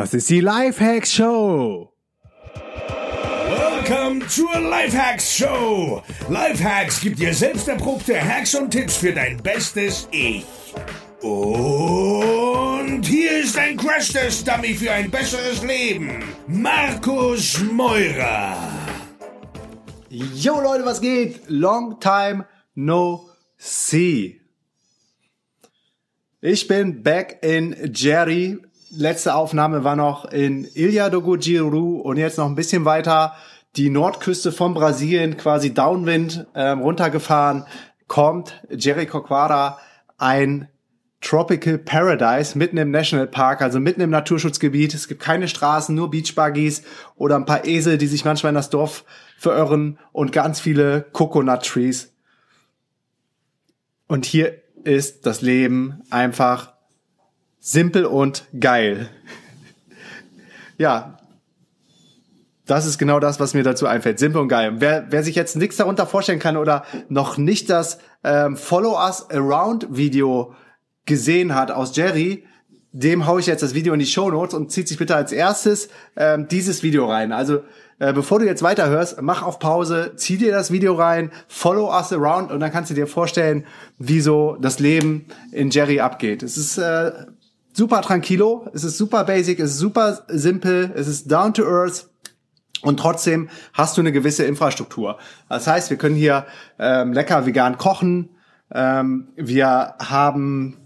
[0.00, 1.92] Das ist die Lifehacks Show.
[2.54, 6.02] Welcome zur Lifehacks Show.
[6.30, 10.46] Lifehacks gibt dir selbst erprobte Hacks und Tipps für dein bestes Ich.
[11.20, 16.24] Und hier ist ein Crash-Test-Dummy für ein besseres Leben.
[16.46, 18.56] Markus Meurer.
[20.08, 21.42] Yo Leute, was geht?
[21.48, 23.28] Long time no
[23.58, 24.40] see.
[26.40, 28.60] Ich bin back in Jerry.
[28.92, 33.34] Letzte Aufnahme war noch in Ilha do Gujiru und jetzt noch ein bisschen weiter
[33.76, 37.66] die Nordküste von Brasilien, quasi Downwind ähm, runtergefahren,
[38.08, 39.78] kommt Jerry Coquara,
[40.18, 40.68] ein
[41.20, 44.94] Tropical Paradise mitten im Nationalpark, also mitten im Naturschutzgebiet.
[44.94, 46.82] Es gibt keine Straßen, nur Beachbuggies
[47.14, 49.04] oder ein paar Esel, die sich manchmal in das Dorf
[49.38, 52.12] verirren und ganz viele Coconut Trees.
[54.08, 56.69] Und hier ist das Leben einfach
[57.60, 59.08] simpel und geil.
[60.78, 61.18] ja,
[62.66, 64.18] das ist genau das, was mir dazu einfällt.
[64.18, 64.74] Simpel und geil.
[64.78, 69.28] Wer, wer sich jetzt nichts darunter vorstellen kann oder noch nicht das ähm, Follow Us
[69.30, 70.54] Around Video
[71.04, 72.44] gesehen hat aus Jerry,
[72.92, 75.32] dem hau ich jetzt das Video in die Show Notes und zieht sich bitte als
[75.32, 77.32] erstes ähm, dieses Video rein.
[77.32, 77.62] Also
[77.98, 82.12] äh, bevor du jetzt weiterhörst, mach auf Pause, zieh dir das Video rein, follow us
[82.12, 83.66] around und dann kannst du dir vorstellen,
[83.98, 86.42] wie so das Leben in Jerry abgeht.
[86.42, 87.12] Es ist äh,
[87.72, 92.08] super tranquilo, es ist super basic, es ist super simpel, es ist down to earth.
[92.82, 95.18] Und trotzdem hast du eine gewisse Infrastruktur.
[95.48, 96.46] Das heißt, wir können hier
[96.78, 98.30] ähm, lecker vegan kochen.
[98.72, 100.80] Ähm, wir haben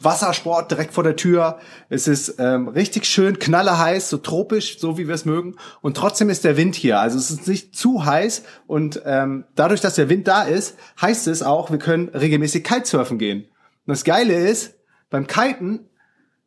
[0.00, 1.58] Wassersport direkt vor der Tür.
[1.88, 5.56] Es ist ähm, richtig schön knallerheiß, so tropisch, so wie wir es mögen.
[5.80, 7.00] Und trotzdem ist der Wind hier.
[7.00, 8.44] Also es ist nicht zu heiß.
[8.66, 13.18] Und ähm, dadurch, dass der Wind da ist, heißt es auch, wir können regelmäßig Kitesurfen
[13.18, 13.48] gehen.
[13.86, 14.74] Und das Geile ist,
[15.14, 15.88] beim Kiten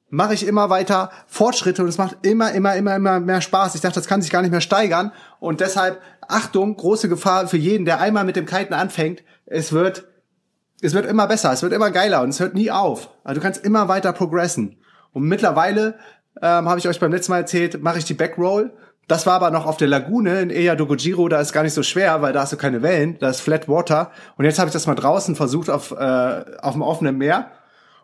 [0.09, 3.75] mache ich immer weiter Fortschritte und es macht immer, immer, immer, immer mehr Spaß.
[3.75, 5.11] Ich dachte, das kann sich gar nicht mehr steigern.
[5.39, 9.23] Und deshalb, Achtung, große Gefahr für jeden, der einmal mit dem Kiten anfängt.
[9.45, 10.05] Es wird
[10.81, 13.09] es wird immer besser, es wird immer geiler und es hört nie auf.
[13.23, 14.77] Also du kannst immer weiter progressen.
[15.11, 15.97] Und mittlerweile,
[16.41, 18.73] ähm, habe ich euch beim letzten Mal erzählt, mache ich die Backroll.
[19.07, 21.81] Das war aber noch auf der Lagune in Eya Dogojiro, da ist gar nicht so
[21.81, 24.11] schwer, weil da hast du keine Wellen, da ist Flat Water.
[24.35, 27.51] Und jetzt habe ich das mal draußen versucht auf, äh, auf dem offenen Meer.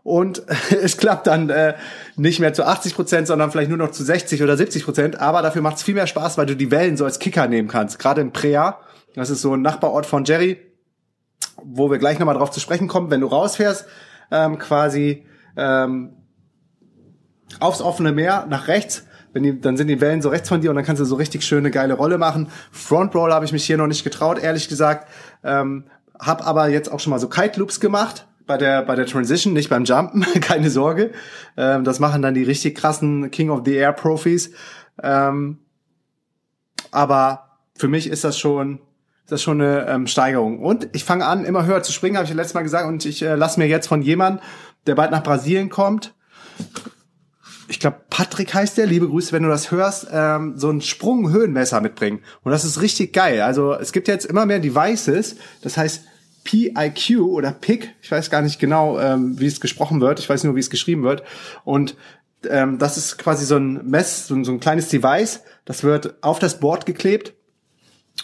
[0.04, 1.76] Und es klappt dann äh,
[2.16, 5.20] nicht mehr zu 80 Prozent, sondern vielleicht nur noch zu 60 oder 70 Prozent.
[5.20, 7.70] Aber dafür macht es viel mehr Spaß, weil du die Wellen so als Kicker nehmen
[7.70, 8.00] kannst.
[8.00, 8.80] Gerade in Prea,
[9.16, 10.60] das ist so ein Nachbarort von Jerry,
[11.64, 13.86] wo wir gleich nochmal drauf zu sprechen kommen, wenn du rausfährst,
[14.32, 15.26] ähm, quasi
[15.56, 16.14] ähm,
[17.60, 20.70] aufs offene Meer nach rechts, wenn die, dann sind die Wellen so rechts von dir
[20.70, 22.50] und dann kannst du so richtig schöne geile Rolle machen.
[22.72, 25.08] Front Roll habe ich mich hier noch nicht getraut, ehrlich gesagt.
[25.44, 25.86] Ähm,
[26.20, 29.54] hab aber jetzt auch schon mal so Kite Loops gemacht bei der bei der Transition,
[29.54, 31.12] nicht beim Jumpen, keine Sorge.
[31.58, 34.52] Ähm, das machen dann die richtig krassen King of the Air Profis.
[35.02, 35.60] Ähm,
[36.92, 38.80] aber für mich ist das schon
[39.24, 40.60] ist das schon eine ähm, Steigerung.
[40.60, 42.88] Und ich fange an, immer höher zu springen, habe ich letztes Mal gesagt.
[42.88, 44.44] Und ich äh, lasse mir jetzt von jemandem,
[44.86, 46.14] der bald nach Brasilien kommt,
[47.68, 51.82] ich glaube, Patrick heißt der, liebe Grüße, wenn du das hörst, ähm, so ein Sprung-Höhenmesser
[51.82, 52.20] mitbringen.
[52.44, 53.42] Und das ist richtig geil.
[53.42, 56.04] Also es gibt jetzt immer mehr Devices, das heißt
[56.44, 60.44] PIQ oder PIC, ich weiß gar nicht genau, ähm, wie es gesprochen wird, ich weiß
[60.44, 61.24] nur, wie es geschrieben wird.
[61.64, 61.96] Und
[62.50, 66.16] ähm, das ist quasi so ein Mess, so ein, so ein kleines Device, das wird
[66.22, 67.34] auf das Board geklebt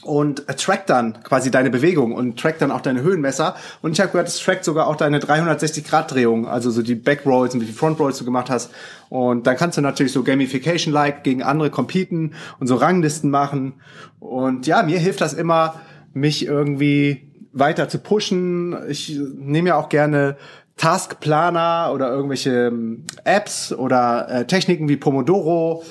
[0.03, 3.55] und trackt dann quasi deine Bewegung und trackt dann auch deine Höhenmesser.
[3.81, 7.61] Und ich habe gehört, es trackt sogar auch deine 360-Grad-Drehung, also so die Backrolls und
[7.61, 8.71] die Frontrolls du gemacht hast.
[9.09, 13.81] Und dann kannst du natürlich so Gamification-like gegen andere competen und so Ranglisten machen.
[14.19, 15.81] Und ja, mir hilft das immer,
[16.13, 18.77] mich irgendwie weiter zu pushen.
[18.89, 20.37] Ich nehme ja auch gerne
[20.77, 25.83] Taskplaner oder irgendwelche ähm, Apps oder äh, Techniken wie Pomodoro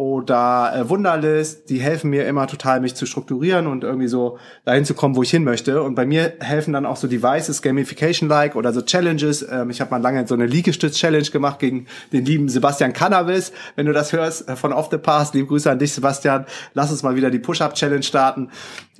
[0.00, 4.86] oder äh, Wunderlist, die helfen mir immer total, mich zu strukturieren und irgendwie so dahin
[4.86, 5.82] zu kommen, wo ich hin möchte.
[5.82, 9.46] Und bei mir helfen dann auch so Devices, Gamification-like oder so Challenges.
[9.46, 13.52] Ähm, ich habe mal lange so eine Liegestütz-Challenge gemacht gegen den lieben Sebastian Cannabis.
[13.76, 16.46] Wenn du das hörst, äh, von Off the Pass, liebe Grüße an dich, Sebastian.
[16.72, 18.48] Lass uns mal wieder die Push-Up-Challenge starten.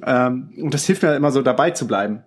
[0.04, 2.24] Ähm, und das hilft mir immer so dabei zu bleiben.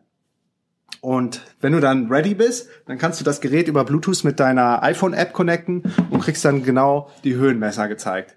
[0.99, 4.81] Und wenn du dann ready bist, dann kannst du das Gerät über Bluetooth mit deiner
[4.81, 8.35] iPhone-App connecten und kriegst dann genau die Höhenmesser gezeigt.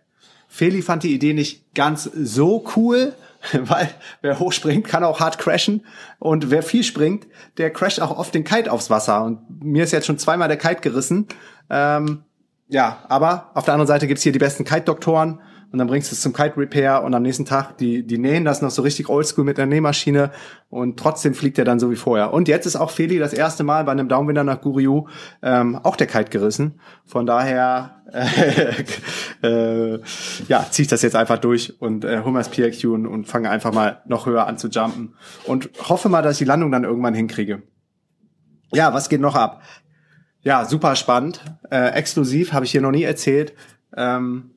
[0.56, 3.12] Feli fand die Idee nicht ganz so cool,
[3.53, 3.91] weil
[4.23, 5.85] wer hochspringt, kann auch hart crashen.
[6.19, 7.26] Und wer viel springt,
[7.58, 9.23] der crasht auch oft den Kite aufs Wasser.
[9.23, 11.26] Und mir ist jetzt schon zweimal der Kite gerissen.
[11.69, 12.23] Ähm,
[12.69, 15.43] ja, aber auf der anderen Seite gibt's hier die besten Kite-Doktoren.
[15.72, 18.44] Und dann bringst du es zum Kite Repair und am nächsten Tag, die, die nähen
[18.44, 20.30] das noch so richtig oldschool mit der Nähmaschine
[20.68, 22.32] und trotzdem fliegt er dann so wie vorher.
[22.32, 25.06] Und jetzt ist auch Feli das erste Mal bei einem Downwinder nach Guriu
[25.42, 26.80] ähm, auch der Kite gerissen.
[27.04, 28.84] Von daher äh,
[29.46, 30.00] äh,
[30.48, 33.26] ja, ziehe ich das jetzt einfach durch und äh, hol mir das PRQ und, und
[33.26, 35.14] fange einfach mal noch höher an zu jumpen
[35.44, 37.62] und hoffe mal, dass ich die Landung dann irgendwann hinkriege.
[38.72, 39.62] Ja, was geht noch ab?
[40.42, 41.40] Ja, super spannend.
[41.70, 43.54] Äh, exklusiv habe ich hier noch nie erzählt.
[43.96, 44.52] Ähm,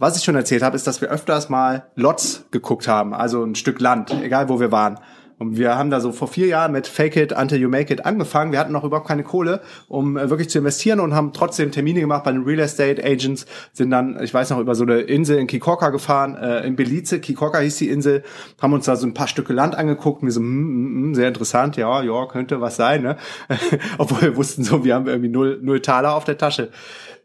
[0.00, 3.54] was ich schon erzählt habe, ist, dass wir öfters mal Lots geguckt haben, also ein
[3.54, 4.98] Stück Land, egal wo wir waren.
[5.38, 8.04] Und wir haben da so vor vier Jahren mit Fake It Until You Make It
[8.04, 8.52] angefangen.
[8.52, 12.00] Wir hatten noch überhaupt keine Kohle, um äh, wirklich zu investieren und haben trotzdem Termine
[12.00, 15.38] gemacht bei den Real Estate Agents, sind dann, ich weiß noch, über so eine Insel
[15.38, 18.22] in Kikorka gefahren, äh, in Belize, Kikorka hieß die Insel,
[18.60, 21.28] haben uns da so ein paar Stücke Land angeguckt und wir so, hm, hm, sehr
[21.28, 23.16] interessant, ja, ja, könnte was sein, ne?
[23.98, 26.70] Obwohl wir wussten so, wir haben irgendwie null, null Taler auf der Tasche.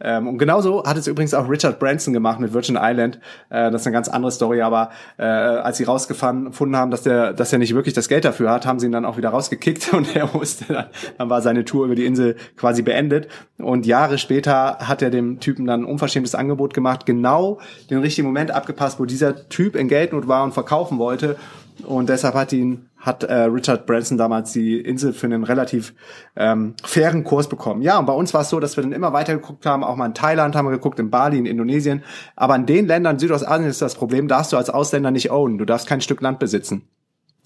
[0.01, 3.19] Ähm, und genauso hat es übrigens auch Richard Branson gemacht mit Virgin Island.
[3.50, 7.33] Äh, das ist eine ganz andere Story, aber äh, als sie rausgefunden haben, dass der,
[7.33, 9.94] dass er nicht wirklich das Geld dafür hat, haben sie ihn dann auch wieder rausgekickt
[9.94, 10.86] und er musste dann,
[11.18, 13.27] dann war seine Tour über die Insel quasi beendet.
[13.57, 17.59] Und Jahre später hat er dem Typen dann ein unverschämtes Angebot gemacht, genau
[17.89, 21.38] den richtigen Moment abgepasst, wo dieser Typ in Geldnot war und verkaufen wollte.
[21.83, 25.94] Und deshalb hat ihn hat äh, Richard Branson damals die Insel für einen relativ
[26.36, 27.84] ähm, fairen Kurs bekommen.
[27.84, 29.96] Ja, und bei uns war es so, dass wir dann immer weiter geguckt haben, auch
[29.96, 32.04] mal in Thailand haben wir geguckt, in Bali, in Indonesien.
[32.36, 35.60] Aber in den Ländern Südostasien ist das Problem, darfst du als Ausländer nicht ownen.
[35.60, 36.88] Du darfst kein Stück Land besitzen.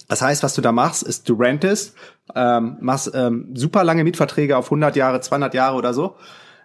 [0.08, 1.96] Das heißt, was du da machst, ist du rentest,
[2.34, 6.16] ähm, machst ähm, super lange Mietverträge auf 100 Jahre, 200 Jahre oder so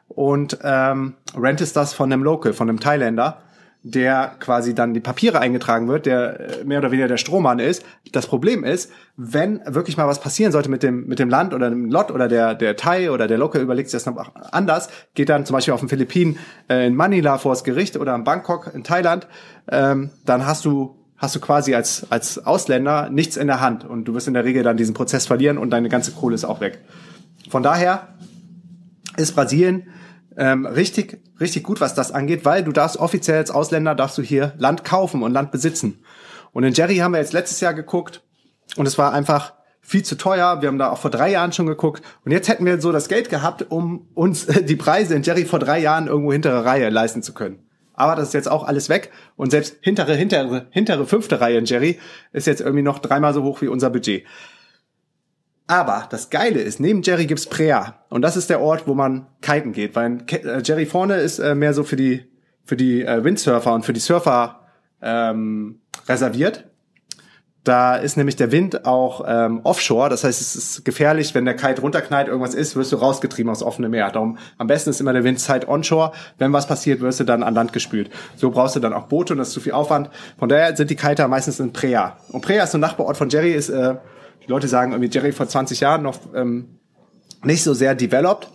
[0.09, 3.43] und ähm, rentest das von einem Local, von einem Thailänder
[3.87, 7.85] der quasi dann die Papiere eingetragen wird, der äh, mehr oder weniger der Strohmann ist.
[8.13, 11.69] Das Problem ist, wenn wirklich mal was passieren sollte mit dem, mit dem Land oder
[11.69, 15.29] dem Lot oder der, der Thai oder der Local überlegt sich das noch anders, geht
[15.29, 16.39] dann zum Beispiel auf den Philippinen
[16.71, 19.27] äh, in Manila vor das Gericht oder in Bangkok in Thailand,
[19.71, 24.07] ähm, dann hast du hast du quasi als, als Ausländer nichts in der Hand und
[24.07, 26.61] du wirst in der Regel dann diesen Prozess verlieren und deine ganze Kohle ist auch
[26.61, 26.81] weg.
[27.51, 28.09] Von daher
[29.17, 29.89] ist Brasilien
[30.37, 34.23] ähm, richtig, richtig gut, was das angeht, weil du darfst offiziell als Ausländer darfst du
[34.23, 36.05] hier Land kaufen und Land besitzen.
[36.53, 38.23] Und in Jerry haben wir jetzt letztes Jahr geguckt
[38.77, 40.63] und es war einfach viel zu teuer.
[40.63, 43.09] Wir haben da auch vor drei Jahren schon geguckt und jetzt hätten wir so das
[43.09, 47.23] Geld gehabt, um uns die Preise in Jerry vor drei Jahren irgendwo hintere Reihe leisten
[47.23, 47.61] zu können.
[47.93, 51.65] Aber das ist jetzt auch alles weg und selbst hintere, hintere, hintere fünfte Reihe in
[51.65, 52.01] Jerry
[52.33, 54.25] ist jetzt irgendwie noch dreimal so hoch wie unser Budget.
[55.67, 57.95] Aber das Geile ist, neben Jerry gibt's Prea.
[58.11, 59.97] Und das ist der Ort, wo man kiten geht.
[59.97, 62.25] Weil äh, Jerry vorne ist äh, mehr so für die,
[62.65, 64.61] für die äh, Windsurfer und für die Surfer
[65.01, 66.65] ähm, reserviert.
[67.65, 70.11] Da ist nämlich der Wind auch ähm, offshore.
[70.11, 73.63] Das heißt, es ist gefährlich, wenn der Kite runterknallt, irgendwas ist, wirst du rausgetrieben aufs
[73.63, 74.11] offene Meer.
[74.11, 76.13] Darum am besten ist immer der Wind Side onshore.
[76.37, 78.11] Wenn was passiert, wirst du dann an Land gespült.
[78.37, 80.11] So brauchst du dann auch Boote und das ist zu viel Aufwand.
[80.39, 82.19] Von daher sind die Kiter meistens in Prea.
[82.29, 83.95] Und Prea ist so ein Nachbarort von Jerry, ist äh,
[84.45, 86.79] die Leute sagen irgendwie Jerry vor 20 Jahren noch ähm,
[87.43, 88.49] nicht so sehr developed,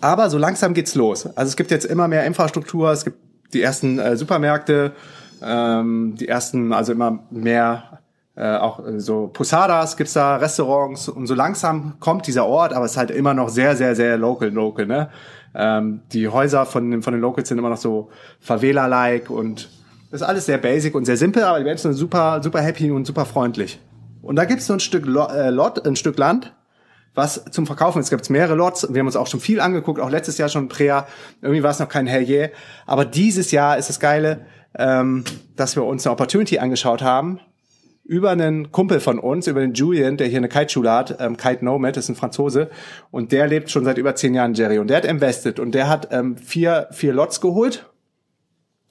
[0.00, 1.26] aber so langsam geht's los.
[1.36, 3.18] Also es gibt jetzt immer mehr Infrastruktur, es gibt
[3.52, 4.92] die ersten äh, Supermärkte,
[5.42, 8.00] ähm, die ersten, also immer mehr
[8.36, 12.92] äh, auch so Posadas gibt's da, Restaurants und so langsam kommt dieser Ort, aber es
[12.92, 15.08] ist halt immer noch sehr, sehr, sehr local, local, ne?
[15.54, 18.10] Ähm, die Häuser von, von den Locals sind immer noch so
[18.40, 19.70] Favela-like und
[20.10, 22.90] das ist alles sehr basic und sehr simpel, aber die Menschen sind super, super happy
[22.90, 23.80] und super freundlich.
[24.26, 26.52] Und da gibt es so ein Stück Lot, äh, Lot, ein Stück Land,
[27.14, 28.06] was zum Verkaufen ist.
[28.06, 28.92] Es gibt mehrere Lots.
[28.92, 31.06] Wir haben uns auch schon viel angeguckt, auch letztes Jahr schon Prea.
[31.40, 32.48] Irgendwie war es noch kein Hell yeah.
[32.86, 34.46] Aber dieses Jahr ist das Geile,
[34.76, 37.40] ähm, dass wir uns eine Opportunity angeschaut haben
[38.04, 41.64] über einen Kumpel von uns, über den Julian, der hier eine Kiteschule hat, ähm, Kite
[41.64, 42.70] Nomad, ist ein Franzose,
[43.10, 44.78] und der lebt schon seit über zehn Jahren Jerry.
[44.78, 47.86] Und der hat invested und der hat ähm, vier, vier Lots geholt,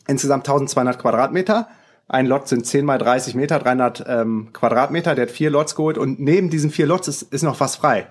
[0.07, 1.69] insgesamt 1200 Quadratmeter
[2.07, 5.15] ein Lot sind 10 mal 30 Meter, 300 ähm, Quadratmeter.
[5.15, 8.07] Der hat vier Lots geholt und neben diesen vier Lots ist, ist noch was frei.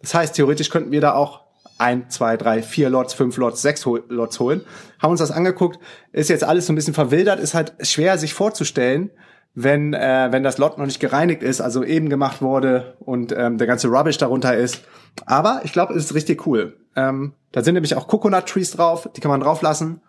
[0.00, 1.42] Das heißt, theoretisch könnten wir da auch
[1.76, 4.62] ein, zwei, drei, vier Lots, fünf Lots, sechs Lots holen.
[4.98, 5.78] Haben uns das angeguckt.
[6.12, 7.38] Ist jetzt alles so ein bisschen verwildert.
[7.38, 9.10] Ist halt schwer sich vorzustellen,
[9.54, 13.58] wenn, äh, wenn das Lot noch nicht gereinigt ist, also eben gemacht wurde und ähm,
[13.58, 14.82] der ganze Rubbish darunter ist.
[15.26, 16.76] Aber ich glaube, es ist richtig cool.
[16.96, 20.00] Ähm, da sind nämlich auch Coconut Trees drauf, die kann man drauflassen.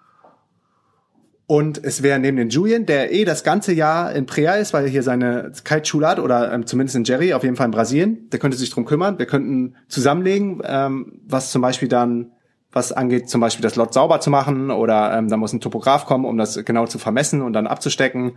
[1.52, 4.84] Und es wäre neben den Julian, der eh das ganze Jahr in Prea ist, weil
[4.84, 8.30] er hier seine Kite-Schule hat, oder ähm, zumindest in Jerry, auf jeden Fall in Brasilien,
[8.30, 9.18] der könnte sich drum kümmern.
[9.18, 12.34] Wir könnten zusammenlegen, ähm, was zum Beispiel dann,
[12.72, 16.06] was angeht, zum Beispiel das Lot sauber zu machen, oder ähm, da muss ein Topograf
[16.06, 18.34] kommen, um das genau zu vermessen und dann abzustecken,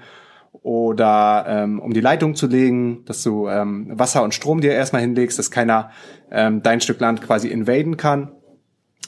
[0.63, 5.03] oder ähm, um die Leitung zu legen, dass du ähm, Wasser und Strom dir erstmal
[5.03, 5.91] hinlegst, dass keiner
[6.31, 8.33] ähm, dein Stück Land quasi invaden kann.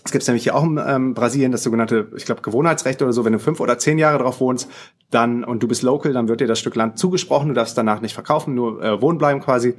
[0.05, 3.25] Es gibt nämlich hier auch in ähm, Brasilien das sogenannte, ich glaube, Gewohnheitsrecht oder so.
[3.25, 4.71] Wenn du fünf oder zehn Jahre drauf wohnst,
[5.11, 7.49] dann und du bist local, dann wird dir das Stück Land zugesprochen.
[7.49, 9.75] Du darfst danach nicht verkaufen, nur äh, wohnen bleiben quasi.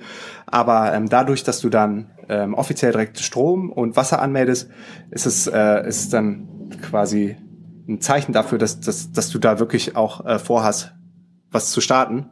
[0.47, 4.69] Aber ähm, dadurch, dass du dann ähm, offiziell direkt Strom und Wasser anmeldest,
[5.11, 7.37] ist es äh, ist dann quasi
[7.87, 10.93] ein Zeichen dafür, dass, dass, dass du da wirklich auch äh, vorhast,
[11.51, 12.31] was zu starten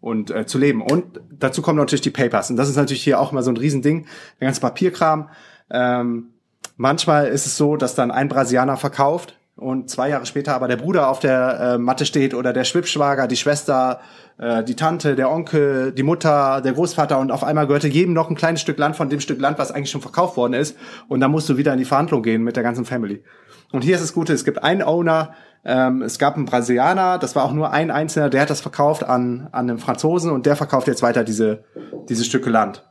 [0.00, 0.80] und äh, zu leben.
[0.80, 2.50] Und dazu kommen natürlich die Papers.
[2.50, 4.06] Und das ist natürlich hier auch immer so ein Riesending,
[4.40, 5.28] der ganze Papierkram.
[5.70, 6.33] Ähm,
[6.76, 10.76] manchmal ist es so, dass dann ein Brasilianer verkauft und zwei Jahre später aber der
[10.76, 14.00] Bruder auf der äh, Matte steht oder der Schwibschwager, die Schwester,
[14.38, 18.30] äh, die Tante, der Onkel, die Mutter, der Großvater und auf einmal gehörte jedem noch
[18.30, 20.76] ein kleines Stück Land von dem Stück Land, was eigentlich schon verkauft worden ist
[21.08, 23.22] und dann musst du wieder in die Verhandlung gehen mit der ganzen Family.
[23.70, 27.36] Und hier ist das Gute, es gibt einen Owner, ähm, es gab einen Brasilianer, das
[27.36, 30.56] war auch nur ein Einzelner, der hat das verkauft an, an einen Franzosen und der
[30.56, 31.64] verkauft jetzt weiter diese,
[32.08, 32.84] diese Stücke Land.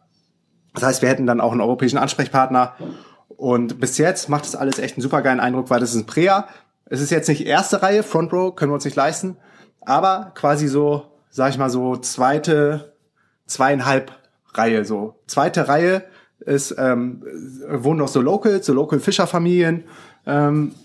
[0.73, 2.73] Das heißt, wir hätten dann auch einen europäischen Ansprechpartner
[3.29, 6.05] und bis jetzt macht das alles echt einen super geilen Eindruck, weil das ist ein
[6.05, 6.47] Prea.
[6.85, 9.37] Es ist jetzt nicht erste Reihe, Front Row, können wir uns nicht leisten,
[9.81, 12.93] aber quasi so, sag ich mal so, zweite,
[13.45, 14.11] zweieinhalb
[14.53, 15.15] Reihe, so.
[15.27, 16.03] Zweite Reihe
[16.39, 17.23] ist, ähm,
[17.69, 19.85] wohnen noch so Locals, so Local Fischerfamilien,
[20.25, 20.75] ähm,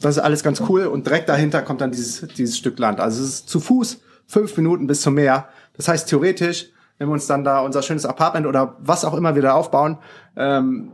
[0.00, 3.00] das ist alles ganz cool und direkt dahinter kommt dann dieses, dieses Stück Land.
[3.00, 5.48] Also es ist zu Fuß fünf Minuten bis zum Meer.
[5.76, 9.34] Das heißt theoretisch, wenn wir uns dann da unser schönes Apartment oder was auch immer
[9.34, 9.98] wir da aufbauen,
[10.36, 10.92] ähm,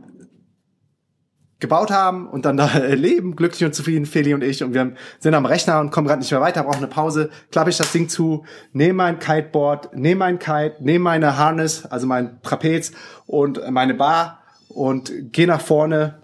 [1.59, 4.63] gebaut haben und dann da leben, glücklich und zufrieden, Feli und ich.
[4.63, 7.69] Und wir sind am Rechner und kommen gerade nicht mehr weiter, brauchen eine Pause, klappe
[7.69, 12.41] ich das Ding zu, nehme mein Kiteboard, nehme mein Kite, nehme meine Harness, also mein
[12.41, 12.91] Trapez
[13.27, 16.23] und meine Bar und gehe nach vorne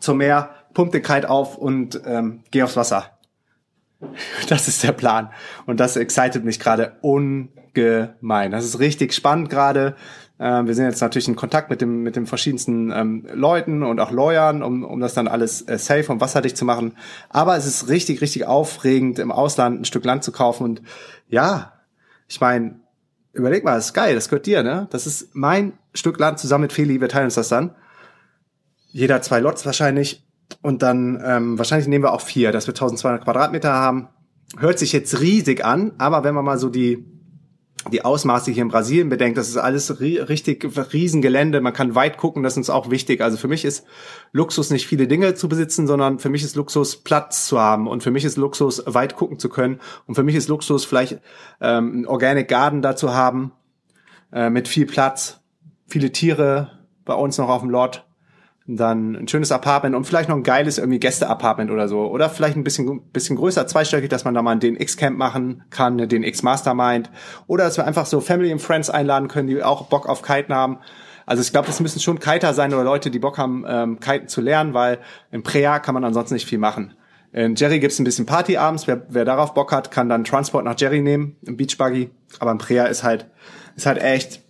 [0.00, 3.06] zum Meer, pump den Kite auf und ähm, gehe aufs Wasser.
[4.48, 5.30] Das ist der Plan.
[5.64, 8.50] Und das excited mich gerade ungemein.
[8.50, 9.94] Das ist richtig spannend gerade.
[10.38, 14.00] Ähm, wir sind jetzt natürlich in Kontakt mit dem mit den verschiedensten ähm, Leuten und
[14.00, 16.96] auch Lawyern, um, um das dann alles äh, safe und wasserdicht zu machen.
[17.28, 20.64] Aber es ist richtig, richtig aufregend, im Ausland ein Stück Land zu kaufen.
[20.64, 20.82] Und
[21.28, 21.72] ja,
[22.28, 22.80] ich meine,
[23.32, 24.88] überleg mal, das ist geil, das gehört dir, ne?
[24.90, 27.74] Das ist mein Stück Land zusammen mit Feli, wir teilen uns das dann.
[28.88, 30.26] Jeder zwei Lots wahrscheinlich.
[30.60, 34.08] Und dann ähm, wahrscheinlich nehmen wir auch vier, dass wir 1200 Quadratmeter haben.
[34.58, 37.06] Hört sich jetzt riesig an, aber wenn man mal so die
[37.90, 42.42] die Ausmaße hier in Brasilien bedenkt, das ist alles richtig Riesengelände, man kann weit gucken,
[42.42, 43.20] das ist uns auch wichtig.
[43.20, 43.84] Also für mich ist
[44.32, 48.02] Luxus nicht viele Dinge zu besitzen, sondern für mich ist Luxus Platz zu haben und
[48.02, 51.18] für mich ist Luxus weit gucken zu können und für mich ist Luxus vielleicht
[51.60, 53.52] ähm, ein Organic Garden da zu haben
[54.32, 55.40] äh, mit viel Platz,
[55.88, 58.04] viele Tiere bei uns noch auf dem Lot
[58.66, 62.06] dann ein schönes Apartment und vielleicht noch ein geiles irgendwie Gäste-Apartment oder so.
[62.06, 65.98] Oder vielleicht ein bisschen, bisschen größer, zweistöckig, dass man da mal den X-Camp machen kann,
[65.98, 67.10] den X-Mastermind.
[67.46, 70.54] Oder dass wir einfach so Family and Friends einladen können, die auch Bock auf Kiten
[70.54, 70.78] haben.
[71.26, 74.28] Also ich glaube, das müssen schon Kiter sein oder Leute, die Bock haben, ähm, Kiten
[74.28, 74.98] zu lernen, weil
[75.30, 76.94] im Prea kann man ansonsten nicht viel machen.
[77.32, 78.86] In Jerry gibt's ein bisschen Party abends.
[78.86, 82.10] Wer, wer darauf Bock hat, kann dann Transport nach Jerry nehmen, im Beachbuggy.
[82.38, 83.26] Aber im Prea ist halt,
[83.74, 84.42] ist halt echt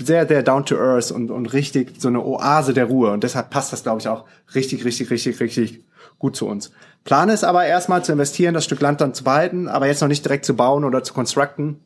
[0.00, 3.10] sehr, sehr down to earth und, und richtig so eine Oase der Ruhe.
[3.10, 4.24] Und deshalb passt das, glaube ich, auch
[4.54, 5.84] richtig, richtig, richtig, richtig
[6.18, 6.70] gut zu uns.
[7.04, 10.08] Plan ist aber erstmal zu investieren, das Stück Land dann zu behalten, aber jetzt noch
[10.08, 11.80] nicht direkt zu bauen oder zu constructen,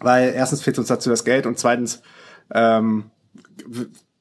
[0.00, 2.02] weil erstens fehlt uns dazu das Geld und zweitens
[2.52, 3.10] ähm,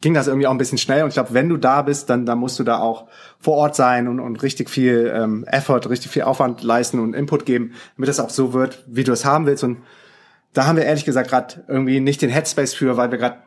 [0.02, 1.04] ging das irgendwie auch ein bisschen schnell.
[1.04, 3.08] Und ich glaube, wenn du da bist, dann, dann musst du da auch
[3.40, 7.46] vor Ort sein und, und richtig viel ähm, Effort, richtig viel Aufwand leisten und Input
[7.46, 9.64] geben, damit das auch so wird, wie du es haben willst.
[9.64, 9.78] Und
[10.54, 13.38] da haben wir ehrlich gesagt gerade irgendwie nicht den Headspace für, weil wir gerade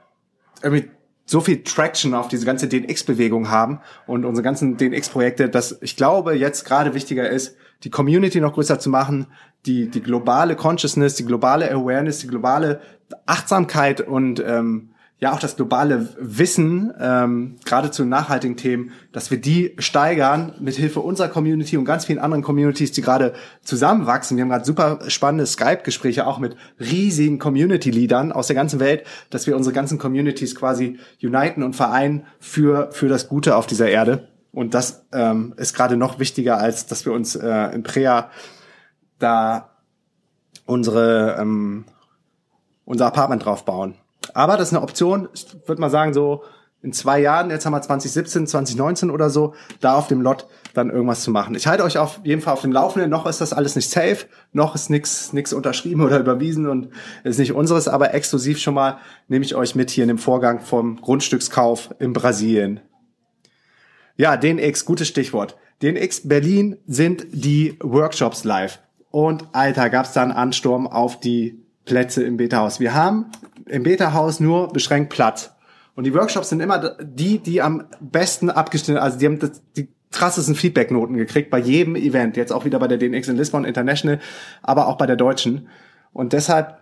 [0.62, 0.90] irgendwie
[1.26, 6.34] so viel Traction auf diese ganze DNX-Bewegung haben und unsere ganzen DNX-Projekte, dass ich glaube,
[6.34, 9.26] jetzt gerade wichtiger ist, die Community noch größer zu machen,
[9.66, 12.80] die, die globale Consciousness, die globale Awareness, die globale
[13.26, 19.40] Achtsamkeit und ähm, ja auch das globale Wissen, ähm, gerade zu nachhaltigen Themen, dass wir
[19.40, 24.37] die steigern mit Hilfe unserer Community und ganz vielen anderen Communities, die gerade zusammenwachsen.
[24.37, 29.47] Wir haben gerade super spannende Skype-Gespräche auch mit riesigen Community-Leadern aus der ganzen Welt, dass
[29.47, 34.28] wir unsere ganzen Communities quasi uniten und vereinen für, für das Gute auf dieser Erde.
[34.52, 38.30] Und das ähm, ist gerade noch wichtiger, als dass wir uns äh, in Prea
[39.18, 39.71] da
[40.66, 41.85] unsere ähm,
[42.85, 43.94] unser Apartment drauf bauen.
[44.34, 46.42] Aber das ist eine Option, ich würde mal sagen, so
[46.82, 50.90] in zwei Jahren, jetzt haben wir 2017, 2019 oder so, da auf dem Lot dann
[50.90, 51.54] irgendwas zu machen.
[51.54, 53.10] Ich halte euch auf jeden Fall auf dem Laufenden.
[53.10, 56.90] Noch ist das alles nicht safe, noch ist nichts nix unterschrieben oder überwiesen und
[57.22, 58.98] ist nicht unseres, aber exklusiv schon mal
[59.28, 62.80] nehme ich euch mit hier in dem Vorgang vom Grundstückskauf in Brasilien.
[64.16, 65.56] Ja, DNX, gutes Stichwort.
[65.82, 68.80] DNX Berlin sind die Workshops live.
[69.10, 72.80] Und Alter, gab's da einen Ansturm auf die Plätze im Beta-Haus.
[72.80, 73.26] Wir haben
[73.66, 75.52] im Beta-Haus nur beschränkt Platz.
[75.94, 79.88] Und die Workshops sind immer die, die am besten abgestimmt, also die haben das, die
[80.11, 82.37] krassesten Feedback-Noten gekriegt bei jedem Event.
[82.37, 84.21] Jetzt auch wieder bei der DNX in Lisbon International,
[84.62, 85.68] aber auch bei der Deutschen.
[86.12, 86.78] Und deshalb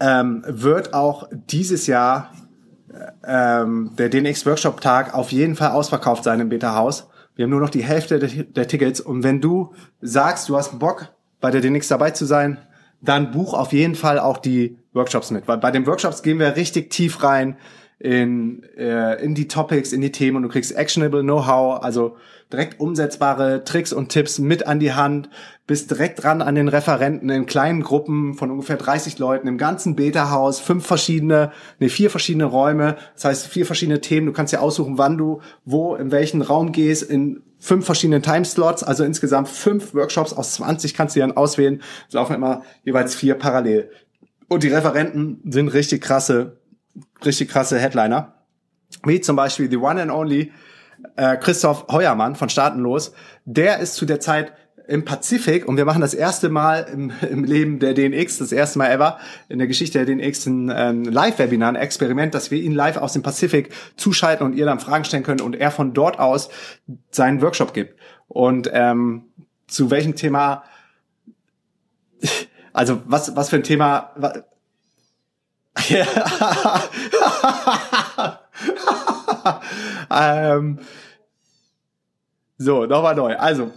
[0.00, 2.32] ähm, wird auch dieses Jahr
[3.26, 7.08] ähm, der DNX Workshop Tag auf jeden Fall ausverkauft sein im Beta Haus.
[7.34, 9.00] Wir haben nur noch die Hälfte der, der Tickets.
[9.00, 11.08] Und wenn du sagst, du hast Bock,
[11.40, 12.58] bei der DNX dabei zu sein,
[13.00, 15.48] dann buch auf jeden Fall auch die Workshops mit.
[15.48, 17.56] Weil bei den Workshops gehen wir richtig tief rein
[17.98, 22.16] in, äh, in die Topics, in die Themen und du kriegst actionable Know-how, also
[22.52, 25.28] direkt umsetzbare Tricks und Tipps mit an die Hand,
[25.66, 29.96] bist direkt dran an den Referenten in kleinen Gruppen von ungefähr 30 Leuten im ganzen
[29.96, 34.60] Beta-Haus, fünf verschiedene, nee, vier verschiedene Räume, das heißt vier verschiedene Themen, du kannst ja
[34.60, 39.92] aussuchen, wann du wo, in welchen Raum gehst, in fünf verschiedenen Timeslots, also insgesamt fünf
[39.92, 43.90] Workshops aus 20 kannst du dann auswählen, es laufen immer jeweils vier parallel.
[44.48, 46.58] Und die Referenten sind richtig krasse
[47.24, 48.34] richtig krasse Headliner.
[49.04, 50.52] Wie zum Beispiel The One and Only
[51.16, 53.12] äh, Christoph Heuermann von Staatenlos.
[53.44, 54.52] Der ist zu der Zeit
[54.88, 58.78] im Pazifik und wir machen das erste Mal im, im Leben der DNX, das erste
[58.78, 59.18] Mal ever
[59.50, 63.12] in der Geschichte der DNX ein ähm, Live-Webinar, ein Experiment, dass wir ihn live aus
[63.12, 66.48] dem Pazifik zuschalten und ihr dann Fragen stellen können und er von dort aus
[67.10, 68.00] seinen Workshop gibt.
[68.28, 69.24] Und ähm,
[69.66, 70.64] zu welchem Thema,
[72.72, 74.12] also was, was für ein Thema,
[80.10, 80.78] ähm,
[82.56, 83.36] so, nochmal neu.
[83.36, 83.70] Also,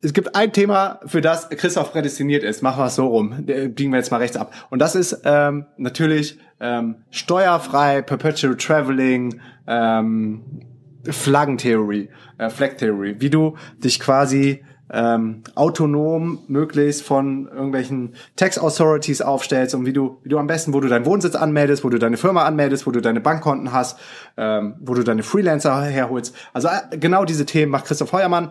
[0.00, 2.62] es gibt ein Thema, für das Christoph prädestiniert ist.
[2.62, 3.44] Machen wir es so rum.
[3.44, 4.52] Biegen wir jetzt mal rechts ab.
[4.70, 10.62] Und das ist ähm, natürlich ähm, steuerfrei, Perpetual Traveling, ähm,
[11.08, 13.20] Flaggentheorie, äh, Flag Theory.
[13.20, 20.18] Wie du dich quasi ähm, autonom möglichst von irgendwelchen Tax Authorities aufstellst und wie du,
[20.22, 22.90] wie du am besten, wo du deinen Wohnsitz anmeldest, wo du deine Firma anmeldest, wo
[22.90, 23.98] du deine Bankkonten hast,
[24.36, 26.34] ähm, wo du deine Freelancer herholst.
[26.52, 28.50] Also äh, genau diese Themen macht Christoph Heuermann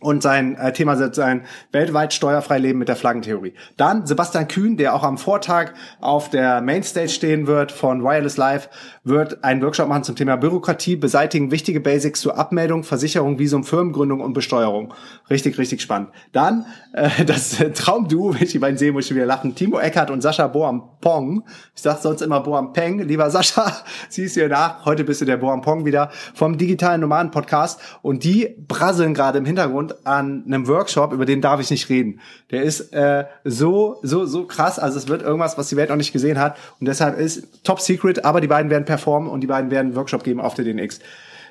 [0.00, 1.42] und sein äh, Thema sein
[1.72, 3.54] weltweit steuerfrei Leben mit der Flaggentheorie.
[3.76, 8.70] Dann Sebastian Kühn, der auch am Vortag auf der Mainstage stehen wird von Wireless Live,
[9.04, 14.20] wird einen Workshop machen zum Thema Bürokratie, beseitigen wichtige Basics zur Abmeldung, Versicherung, Visum, Firmengründung
[14.20, 14.94] und Besteuerung.
[15.28, 16.10] Richtig, richtig spannend.
[16.32, 19.54] Dann äh, das Traumduo, wenn ich die beiden sehe, muss ich wieder lachen.
[19.54, 21.44] Timo Eckert und Sascha Boampong.
[21.74, 23.00] Ich sag sonst immer Boampeng.
[23.00, 23.72] Lieber Sascha,
[24.08, 24.84] siehst du nach.
[24.86, 29.44] Heute bist du der Boampong wieder vom digitalen Nomaden Podcast und die brasseln gerade im
[29.44, 32.20] Hintergrund an einem Workshop, über den darf ich nicht reden.
[32.50, 34.78] Der ist äh, so, so, so krass.
[34.78, 36.56] Also es wird irgendwas, was die Welt noch nicht gesehen hat.
[36.80, 39.96] Und deshalb ist Top Secret, aber die beiden werden performen und die beiden werden einen
[39.96, 41.00] Workshop geben auf der DNX.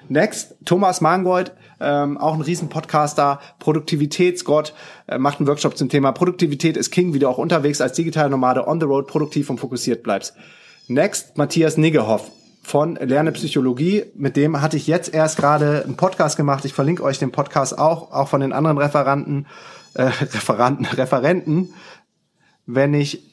[0.08, 4.74] Next, Thomas Mangold, ähm, auch ein riesen Podcaster, Produktivitätsgott,
[5.08, 8.30] äh, macht einen Workshop zum Thema Produktivität ist King, wie du auch unterwegs als digitale
[8.30, 10.36] Nomade on the road produktiv und fokussiert bleibst.
[10.88, 12.32] Next, Matthias Niggehoff,
[12.70, 14.06] von Lerne Psychologie.
[14.14, 16.66] Mit dem hatte ich jetzt erst gerade einen Podcast gemacht.
[16.66, 19.48] Ich verlinke euch den Podcast auch, auch von den anderen Referanten,
[19.96, 21.74] äh, Referanten, Referenten,
[22.68, 23.24] wenn ich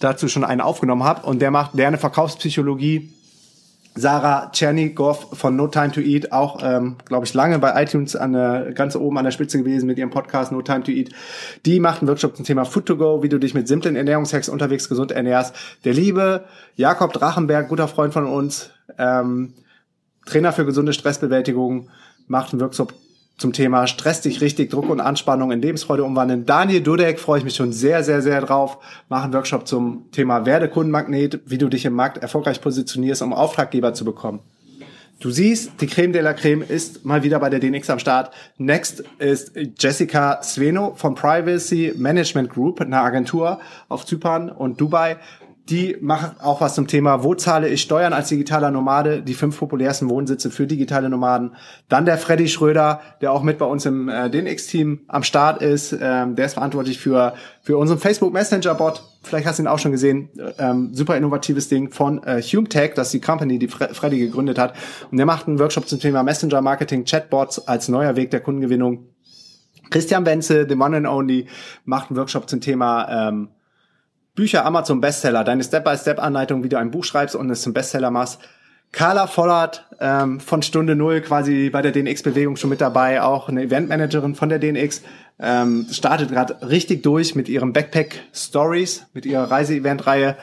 [0.00, 1.26] dazu schon einen aufgenommen habe.
[1.26, 3.10] Und der macht Lerne Verkaufspsychologie
[3.94, 8.32] Sarah Tschernigow von No Time to Eat, auch, ähm, glaube ich, lange bei iTunes an
[8.32, 11.10] der, ganz oben an der Spitze gewesen mit ihrem Podcast No Time to Eat.
[11.66, 14.48] Die macht einen Workshop zum Thema Food to Go, wie du dich mit simplen Ernährungshacks
[14.48, 15.54] unterwegs gesund ernährst.
[15.84, 16.44] Der liebe
[16.76, 19.54] Jakob Drachenberg, guter Freund von uns, ähm,
[20.26, 21.88] Trainer für gesunde Stressbewältigung,
[22.26, 22.94] macht einen Workshop
[23.38, 26.44] zum Thema Stress dich richtig, Druck und Anspannung in Lebensfreude umwandeln.
[26.44, 28.78] Daniel Dudek freue ich mich schon sehr, sehr, sehr drauf.
[29.08, 33.94] Machen Workshop zum Thema Werde Kundenmagnet, wie du dich im Markt erfolgreich positionierst, um Auftraggeber
[33.94, 34.40] zu bekommen.
[35.20, 38.32] Du siehst, die Creme de la Creme ist mal wieder bei der DNX am Start.
[38.56, 45.16] Next ist Jessica Sveno von Privacy Management Group, einer Agentur auf Zypern und Dubai,
[45.68, 49.58] die machen auch was zum Thema, wo zahle ich Steuern als digitaler Nomade, die fünf
[49.58, 51.56] populärsten Wohnsitze für digitale Nomaden.
[51.88, 55.96] Dann der Freddy Schröder, der auch mit bei uns im äh, DNX-Team am Start ist.
[56.00, 59.02] Ähm, der ist verantwortlich für, für unseren Facebook Messenger-Bot.
[59.22, 60.30] Vielleicht hast du ihn auch schon gesehen.
[60.58, 64.58] Ähm, super innovatives Ding von äh, HumeTech, das ist die Company, die Fre Freddy gegründet
[64.58, 64.74] hat.
[65.10, 69.08] Und der macht einen Workshop zum Thema Messenger-Marketing, Chatbots als neuer Weg der Kundengewinnung.
[69.90, 71.46] Christian Wenzel, the one and only,
[71.84, 73.48] macht einen Workshop zum Thema ähm,
[74.38, 78.38] Bücher Amazon Bestseller, deine Step-by-Step-Anleitung, wie du ein Buch schreibst und es zum Bestseller machst.
[78.92, 83.64] Carla Vollert ähm, von Stunde Null quasi bei der DNX-Bewegung schon mit dabei, auch eine
[83.64, 85.02] Eventmanagerin von der DNX,
[85.40, 90.36] ähm, startet gerade richtig durch mit ihrem Backpack Stories, mit ihrer Reise-Event-Reihe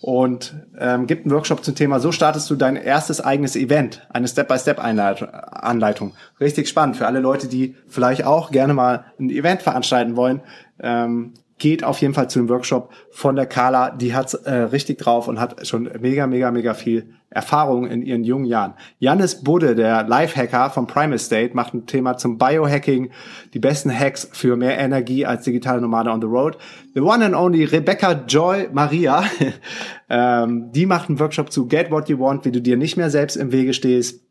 [0.00, 4.28] und ähm, gibt einen Workshop zum Thema, so startest du dein erstes eigenes Event, eine
[4.28, 6.14] Step-by-Step-Anleitung.
[6.38, 10.40] Richtig spannend für alle Leute, die vielleicht auch gerne mal ein Event veranstalten wollen.
[10.78, 13.90] Ähm, geht auf jeden Fall zu dem Workshop von der Carla.
[13.90, 18.24] Die hat's äh, richtig drauf und hat schon mega, mega, mega viel Erfahrung in ihren
[18.24, 18.74] jungen Jahren.
[18.98, 23.10] Janis Budde, der Lifehacker vom Prime Estate, macht ein Thema zum Biohacking,
[23.54, 26.56] die besten Hacks für mehr Energie als digitale Nomade on the Road.
[26.94, 29.22] The one and only Rebecca Joy Maria,
[30.08, 33.10] ähm, die macht einen Workshop zu Get What You Want, wie du dir nicht mehr
[33.10, 34.26] selbst im Wege stehst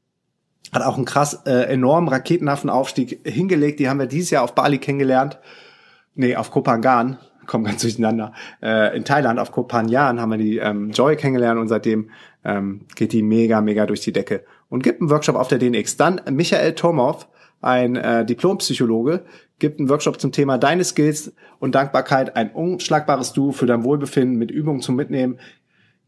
[0.71, 3.79] hat auch einen krass äh, enormen raketenhaften Aufstieg hingelegt.
[3.79, 5.39] Die haben wir dieses Jahr auf Bali kennengelernt
[6.19, 10.91] nee, auf Kopangan, kommen ganz durcheinander, äh, in Thailand auf Kopangan haben wir die ähm,
[10.91, 12.12] Joy kennengelernt und seitdem
[12.43, 15.97] ähm, geht die mega, mega durch die Decke und gibt einen Workshop auf der DNX.
[15.97, 17.27] Dann Michael Tomov,
[17.62, 19.23] ein äh, Diplompsychologe,
[19.60, 24.38] gibt einen Workshop zum Thema Deine Skills und Dankbarkeit, ein unschlagbares Du für dein Wohlbefinden
[24.38, 25.39] mit Übungen zum Mitnehmen.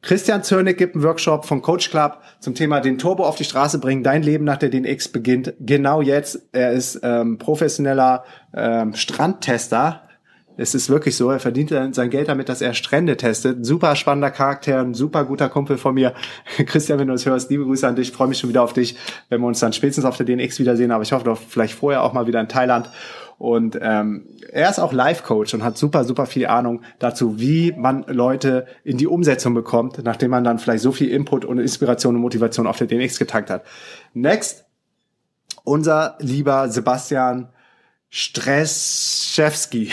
[0.02, 3.78] Christian Zörnig gibt einen Workshop vom Coach Club zum Thema den Turbo auf die Straße
[3.80, 4.04] bringen.
[4.04, 6.42] Dein Leben nach der DNX beginnt genau jetzt.
[6.52, 10.02] Er ist ähm, professioneller ähm, Strandtester.
[10.58, 13.66] Es ist wirklich so, er verdient sein Geld damit, dass er Strände testet.
[13.66, 16.14] Super spannender Charakter, ein super guter Kumpel von mir.
[16.66, 18.12] Christian, wenn du uns hörst, liebe Grüße an dich.
[18.12, 18.98] freue mich schon wieder auf dich,
[19.30, 20.92] wenn wir uns dann spätestens auf der DNX wiedersehen.
[20.92, 22.90] Aber ich hoffe doch vielleicht vorher auch mal wieder in Thailand.
[23.42, 28.04] Und ähm, er ist auch Life-Coach und hat super, super viel Ahnung dazu, wie man
[28.04, 32.22] Leute in die Umsetzung bekommt, nachdem man dann vielleicht so viel Input und Inspiration und
[32.22, 33.66] Motivation auf der DNX getankt hat.
[34.14, 34.66] Next,
[35.64, 37.50] unser lieber Sebastian
[38.12, 39.92] Streschewski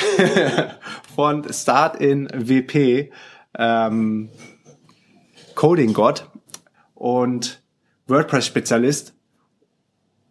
[1.16, 3.11] von Start in WP,
[3.56, 4.28] ähm,
[5.54, 6.28] Coding Gott
[6.94, 7.62] und
[8.08, 9.14] WordPress-Spezialist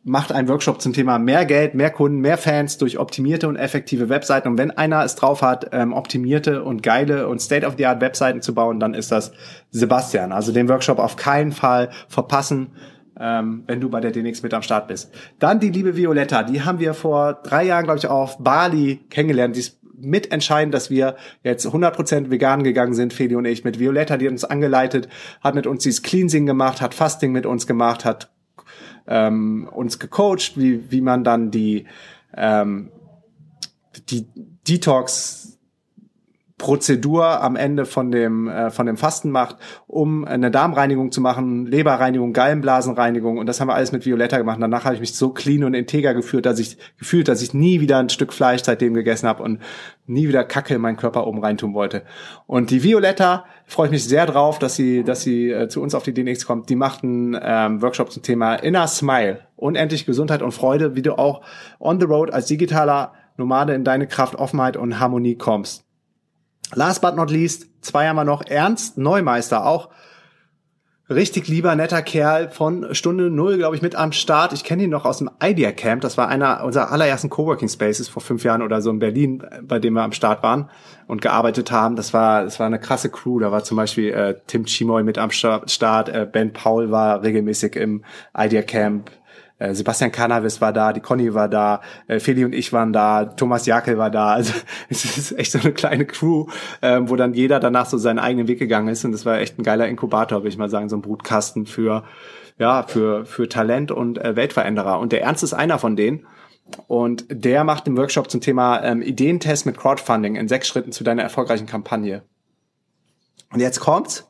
[0.08, 4.08] macht einen Workshop zum Thema mehr Geld, mehr Kunden, mehr Fans durch optimierte und effektive
[4.08, 4.48] Webseiten.
[4.48, 8.80] Und wenn einer es drauf hat, ähm, optimierte und geile und State-of-the-art Webseiten zu bauen,
[8.80, 9.34] dann ist das
[9.72, 10.32] Sebastian.
[10.32, 12.72] Also den Workshop auf keinen Fall verpassen,
[13.20, 15.12] ähm, wenn du bei der DNX mit am Start bist.
[15.40, 19.58] Dann die liebe Violetta, die haben wir vor drei Jahren, glaube ich, auf Bali kennengelernt.
[19.58, 24.16] Die ist mitentscheidend, dass wir jetzt 100% vegan gegangen sind, Feli und ich, mit Violetta,
[24.16, 25.10] die hat uns angeleitet,
[25.42, 28.30] hat mit uns dieses Cleansing gemacht, hat Fasting mit uns gemacht, hat
[29.08, 31.86] ähm, uns gecoacht, wie, wie man dann die,
[32.36, 32.92] ähm,
[34.10, 34.28] die
[34.68, 35.57] Detox
[36.68, 39.56] Prozedur am Ende von dem äh, von dem Fasten macht,
[39.88, 44.58] um eine Darmreinigung zu machen, Leberreinigung, Gallenblasenreinigung und das haben wir alles mit Violetta gemacht.
[44.60, 47.80] Danach habe ich mich so clean und integer gefühlt, dass ich gefühlt, dass ich nie
[47.80, 49.62] wieder ein Stück Fleisch seitdem gegessen habe und
[50.08, 52.04] nie wieder Kacke in meinen Körper oben reintun wollte.
[52.48, 55.96] Und die Violetta freue ich mich sehr drauf, dass sie dass sie äh, zu uns
[55.96, 56.70] auf die DNX kommt.
[56.70, 61.18] Die macht einen ähm, Workshop zum Thema Inner Smile, unendlich Gesundheit und Freude, wie du
[61.18, 61.44] auch
[61.80, 65.87] on the road als digitaler Nomade in deine Kraft, Offenheit und Harmonie kommst.
[66.74, 68.44] Last but not least, zwei haben wir noch.
[68.46, 69.90] Ernst Neumeister, auch
[71.10, 74.52] richtig lieber, netter Kerl von Stunde Null, glaube ich, mit am Start.
[74.52, 76.02] Ich kenne ihn noch aus dem Idea Camp.
[76.02, 79.80] Das war einer unserer allerersten Coworking Spaces vor fünf Jahren oder so in Berlin, bei
[79.80, 80.70] dem wir am Start waren
[81.08, 81.96] und gearbeitet haben.
[81.96, 83.40] Das war, das war eine krasse Crew.
[83.40, 87.76] Da war zum Beispiel äh, Tim Chimoy mit am Start, äh, Ben Paul war regelmäßig
[87.78, 88.04] im
[88.38, 89.10] Idea Camp.
[89.60, 93.26] Äh, Sebastian Cannabis war da, die Conny war da, äh, Feli und ich waren da,
[93.26, 94.28] Thomas Jakel war da.
[94.38, 94.54] Also
[94.90, 96.46] es ist echt so eine kleine Crew,
[96.82, 99.04] äh, wo dann jeder danach so seinen eigenen Weg gegangen ist.
[99.04, 102.04] Und das war echt ein geiler Inkubator, würde ich mal sagen, so ein Brutkasten für
[102.60, 105.00] ja für für Talent und äh, Weltveränderer.
[105.00, 106.26] Und der Ernst ist einer von denen.
[106.88, 111.04] Und der macht einen Workshop zum Thema ähm, Ideentest mit Crowdfunding in sechs Schritten zu
[111.04, 112.24] deiner erfolgreichen Kampagne.
[113.52, 114.28] Und jetzt kommt's.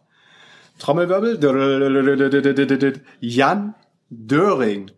[0.80, 1.40] Trommelwirbel.
[3.20, 3.74] Jan
[4.10, 4.92] Döring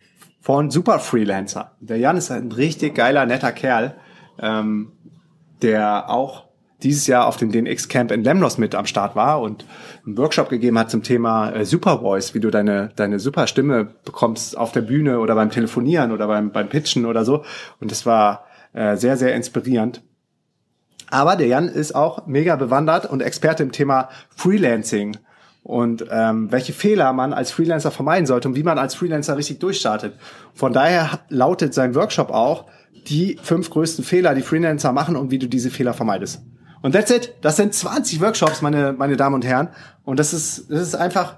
[0.49, 1.73] von Super Freelancer.
[1.79, 3.93] Der Jan ist ein richtig geiler, netter Kerl,
[4.41, 4.93] ähm,
[5.61, 6.45] der auch
[6.81, 9.63] dieses Jahr auf dem DNX Camp in Lemnos mit am Start war und
[10.07, 13.93] einen Workshop gegeben hat zum Thema äh, Super Voice, wie du deine, deine super Stimme
[14.03, 17.43] bekommst auf der Bühne oder beim Telefonieren oder beim, beim Pitchen oder so.
[17.79, 20.01] Und das war äh, sehr, sehr inspirierend.
[21.11, 25.15] Aber der Jan ist auch mega bewandert und Experte im Thema Freelancing
[25.63, 29.59] und ähm, welche Fehler man als Freelancer vermeiden sollte und wie man als Freelancer richtig
[29.59, 30.13] durchstartet.
[30.53, 32.65] Von daher lautet sein Workshop auch
[33.07, 36.41] die fünf größten Fehler, die Freelancer machen und wie du diese Fehler vermeidest.
[36.81, 37.35] Und that's it.
[37.41, 39.69] Das sind 20 Workshops, meine, meine Damen und Herren.
[40.03, 41.37] Und das ist, das ist einfach,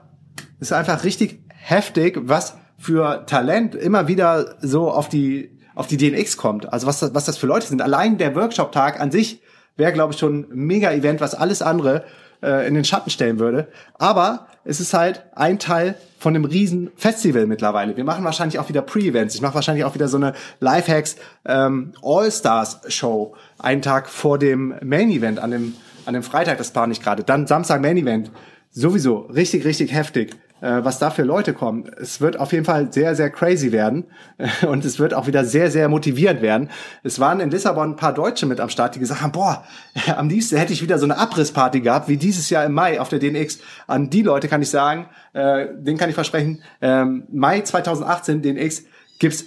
[0.60, 5.98] das ist einfach richtig heftig, was für Talent immer wieder so auf die, auf die
[5.98, 6.72] DNX kommt.
[6.72, 7.82] Also was, was das für Leute sind.
[7.82, 9.42] Allein der Workshop-Tag an sich
[9.78, 12.04] wäre, glaube ich, schon ein Mega-Event, was alles andere
[12.42, 13.68] äh, in den Schatten stellen würde.
[13.98, 17.98] Aber es ist halt ein Teil von einem riesen Festival mittlerweile.
[17.98, 19.34] Wir machen wahrscheinlich auch wieder Pre-Events.
[19.34, 25.40] Ich mache wahrscheinlich auch wieder so eine Lifehacks ähm, All-Stars-Show einen Tag vor dem Main-Event
[25.40, 25.76] an dem,
[26.06, 27.24] an dem Freitag, das plane ich gerade.
[27.24, 28.32] Dann Samstag Main-Event.
[28.70, 30.36] Sowieso richtig, richtig heftig.
[30.62, 31.92] Äh, was da für Leute kommen.
[32.00, 34.06] Es wird auf jeden Fall sehr, sehr crazy werden
[34.68, 36.70] und es wird auch wieder sehr, sehr motivierend werden.
[37.04, 39.64] Es waren in Lissabon ein paar Deutsche mit am Start, die gesagt haben, boah,
[40.16, 43.10] am liebsten hätte ich wieder so eine Abrissparty gehabt, wie dieses Jahr im Mai auf
[43.10, 43.60] der DNX.
[43.88, 48.84] An die Leute kann ich sagen, äh, den kann ich versprechen, ähm, Mai 2018 DNX
[49.20, 49.46] gibt's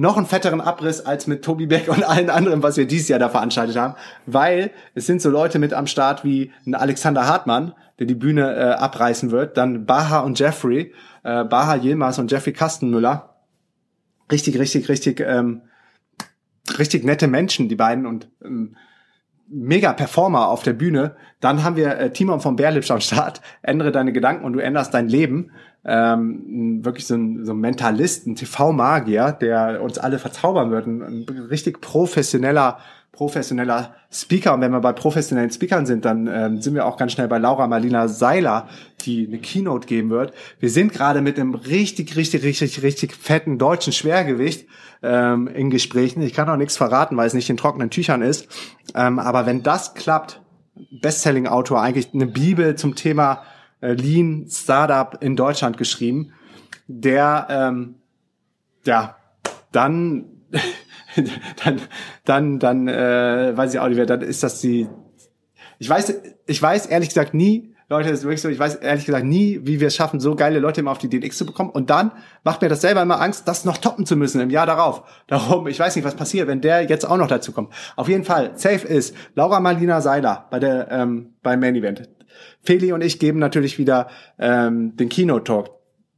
[0.00, 3.18] noch einen fetteren Abriss als mit Tobi Beck und allen anderen, was wir dieses Jahr
[3.18, 7.74] da veranstaltet haben, weil es sind so Leute mit am Start wie ein Alexander Hartmann,
[7.98, 12.54] der die Bühne äh, abreißen wird, dann Baha und Jeffrey, äh, Baha Yilmaz und Jeffrey
[12.54, 13.36] Kastenmüller.
[14.32, 15.62] Richtig, richtig, richtig, ähm,
[16.78, 18.76] richtig nette Menschen, die beiden und ähm,
[19.50, 21.16] mega Performer auf der Bühne.
[21.40, 23.42] Dann haben wir äh, Timon von Berlipsch am Start.
[23.60, 25.50] Ändere deine Gedanken und du änderst dein Leben
[25.84, 31.02] ähm, wirklich so ein, so ein Mentalist, ein TV-Magier, der uns alle verzaubern wird, ein,
[31.02, 32.78] ein, richtig professioneller,
[33.12, 34.54] professioneller Speaker.
[34.54, 37.38] Und wenn wir bei professionellen Speakern sind, dann ähm, sind wir auch ganz schnell bei
[37.38, 38.68] Laura Marlina Seiler,
[39.02, 40.34] die eine Keynote geben wird.
[40.58, 44.66] Wir sind gerade mit einem richtig, richtig, richtig, richtig fetten deutschen Schwergewicht
[45.02, 46.20] ähm, in Gesprächen.
[46.20, 48.48] Ich kann auch nichts verraten, weil es nicht in trockenen Tüchern ist.
[48.94, 50.42] Ähm, aber wenn das klappt,
[51.00, 53.42] Bestselling-Autor, eigentlich eine Bibel zum Thema
[53.80, 56.32] äh, Lean Startup in Deutschland geschrieben,
[56.86, 57.96] der ähm,
[58.84, 59.16] ja
[59.72, 60.24] dann
[61.64, 61.80] dann
[62.24, 64.88] dann dann äh, weiß ich auch nicht mehr, dann ist das die
[65.78, 66.14] ich weiß
[66.46, 69.62] ich weiß ehrlich gesagt nie Leute, das ist wirklich so, ich weiß ehrlich gesagt nie,
[69.64, 71.70] wie wir es schaffen, so geile Leute immer auf die DNX zu bekommen.
[71.70, 72.12] Und dann
[72.44, 75.02] macht mir das selber immer Angst, das noch toppen zu müssen im Jahr darauf.
[75.26, 77.72] Darum, ich weiß nicht, was passiert, wenn der jetzt auch noch dazu kommt.
[77.96, 82.08] Auf jeden Fall, safe ist Laura Marlina Seiler bei der ähm, beim Main Event.
[82.62, 85.70] Feli und ich geben natürlich wieder ähm, den Keynote-Talk,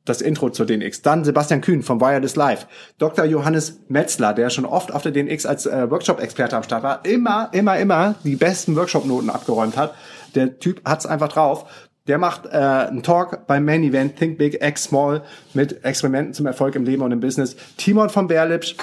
[0.04, 1.02] das Intro zur DNX.
[1.02, 2.66] Dann Sebastian Kühn vom Wireless Live.
[2.98, 3.24] Dr.
[3.24, 7.50] Johannes Metzler, der schon oft auf der DNX als äh, Workshop-Experte am Start war, immer,
[7.52, 9.94] immer, immer die besten Workshop-Noten abgeräumt hat.
[10.34, 11.66] Der Typ hat's einfach drauf.
[12.08, 15.22] Der macht äh, einen Talk beim Main Event Think Big, Act Small
[15.54, 17.54] mit Experimenten zum Erfolg im Leben und im Business.
[17.76, 18.74] Timon von Berlipsch,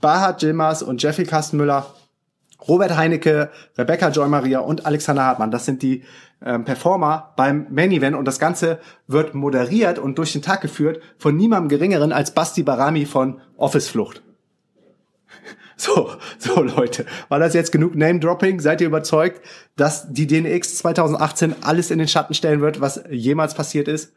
[0.00, 1.86] Bahad Jilmaz und Jeffrey Kastenmüller
[2.68, 5.50] Robert Heinecke, Rebecca Joy Maria und Alexander Hartmann.
[5.50, 6.04] Das sind die
[6.44, 11.00] ähm, Performer beim Main Event und das Ganze wird moderiert und durch den Tag geführt
[11.18, 14.22] von niemandem geringeren als Basti Barami von Office Flucht.
[15.74, 18.60] So, so Leute, war das jetzt genug Name-Dropping?
[18.60, 19.40] Seid ihr überzeugt,
[19.74, 24.12] dass die DNX 2018 alles in den Schatten stellen wird, was jemals passiert ist?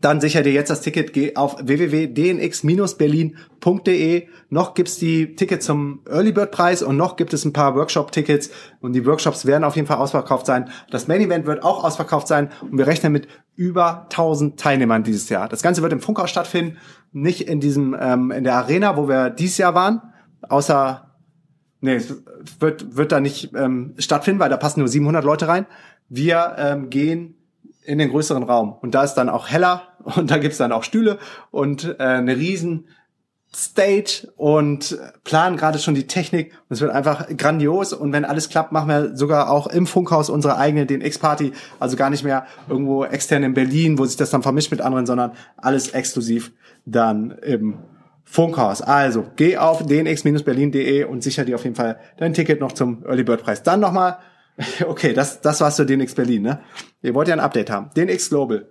[0.00, 1.36] Dann sicher dir jetzt das Ticket.
[1.36, 4.26] Auf www.dnx-berlin.de.
[4.48, 8.50] Noch gibt's die Tickets zum Early Bird Preis und noch gibt es ein paar Workshop-Tickets
[8.80, 10.70] und die Workshops werden auf jeden Fall ausverkauft sein.
[10.90, 15.28] Das Main Event wird auch ausverkauft sein und wir rechnen mit über 1000 Teilnehmern dieses
[15.28, 15.48] Jahr.
[15.48, 16.78] Das Ganze wird im Funkhaus stattfinden,
[17.12, 20.02] nicht in diesem ähm, in der Arena, wo wir dieses Jahr waren,
[20.42, 21.16] außer
[21.80, 22.14] nee, es
[22.60, 25.66] wird wird da nicht ähm, stattfinden, weil da passen nur 700 Leute rein.
[26.08, 27.35] Wir ähm, gehen
[27.86, 28.74] in den größeren Raum.
[28.80, 29.82] Und da ist dann auch heller
[30.16, 31.18] und da gibt's dann auch Stühle
[31.50, 32.86] und äh, eine riesen
[33.54, 36.52] Stage und planen gerade schon die Technik.
[36.68, 37.94] Und es wird einfach grandios.
[37.94, 41.52] Und wenn alles klappt, machen wir sogar auch im Funkhaus unsere eigene DNX-Party.
[41.80, 45.06] Also gar nicht mehr irgendwo extern in Berlin, wo sich das dann vermischt mit anderen,
[45.06, 46.52] sondern alles exklusiv
[46.84, 47.78] dann im
[48.24, 48.82] Funkhaus.
[48.82, 53.22] Also geh auf dnx-berlin.de und sicher dir auf jeden Fall dein Ticket noch zum Early
[53.22, 53.62] Bird Preis.
[53.62, 54.18] Dann nochmal
[54.86, 56.60] Okay, das, das war's für DNX Berlin, ne?
[57.02, 57.90] Ihr wollt ja ein Update haben.
[57.96, 58.66] DNX Global.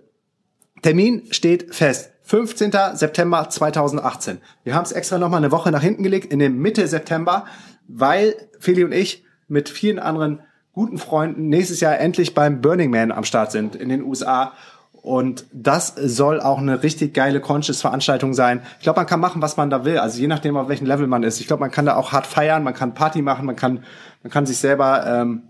[0.82, 2.12] Termin steht fest.
[2.24, 2.72] 15.
[2.94, 4.38] September 2018.
[4.64, 7.46] Wir haben es extra nochmal eine Woche nach hinten gelegt, in den Mitte September,
[7.86, 10.40] weil Feli und ich mit vielen anderen
[10.72, 14.52] guten Freunden nächstes Jahr endlich beim Burning Man am Start sind in den USA.
[14.92, 18.60] Und das soll auch eine richtig geile Conscious-Veranstaltung sein.
[18.78, 19.98] Ich glaube, man kann machen, was man da will.
[19.98, 21.40] Also je nachdem, auf welchem Level man ist.
[21.40, 23.84] Ich glaube, man kann da auch hart feiern, man kann Party machen, man kann,
[24.24, 25.42] man kann sich selber ähm,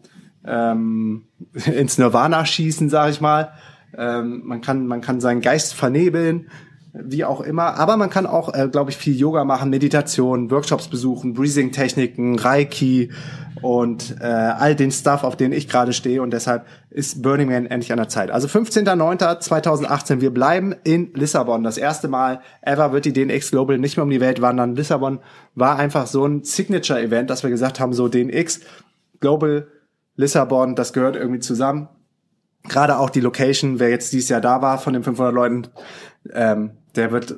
[0.46, 1.24] ähm,
[1.66, 3.52] ins Nirvana schießen, sage ich mal.
[3.96, 6.48] Ähm, man kann man kann seinen Geist vernebeln,
[6.92, 7.78] wie auch immer.
[7.78, 13.10] Aber man kann auch, äh, glaube ich, viel Yoga machen, Meditation, Workshops besuchen, Breathing-Techniken, Reiki
[13.62, 16.20] und äh, all den Stuff, auf den ich gerade stehe.
[16.22, 18.30] Und deshalb ist Burning Man endlich an der Zeit.
[18.30, 21.62] Also 15.09.2018, wir bleiben in Lissabon.
[21.62, 24.76] Das erste Mal ever wird die DNX Global nicht mehr um die Welt wandern.
[24.76, 25.20] Lissabon
[25.54, 28.60] war einfach so ein Signature-Event, dass wir gesagt haben, so DNX
[29.20, 29.68] Global
[30.16, 31.88] Lissabon, das gehört irgendwie zusammen.
[32.68, 35.68] Gerade auch die Location, wer jetzt dieses Jahr da war von den 500 Leuten,
[36.32, 37.34] ähm, der wird,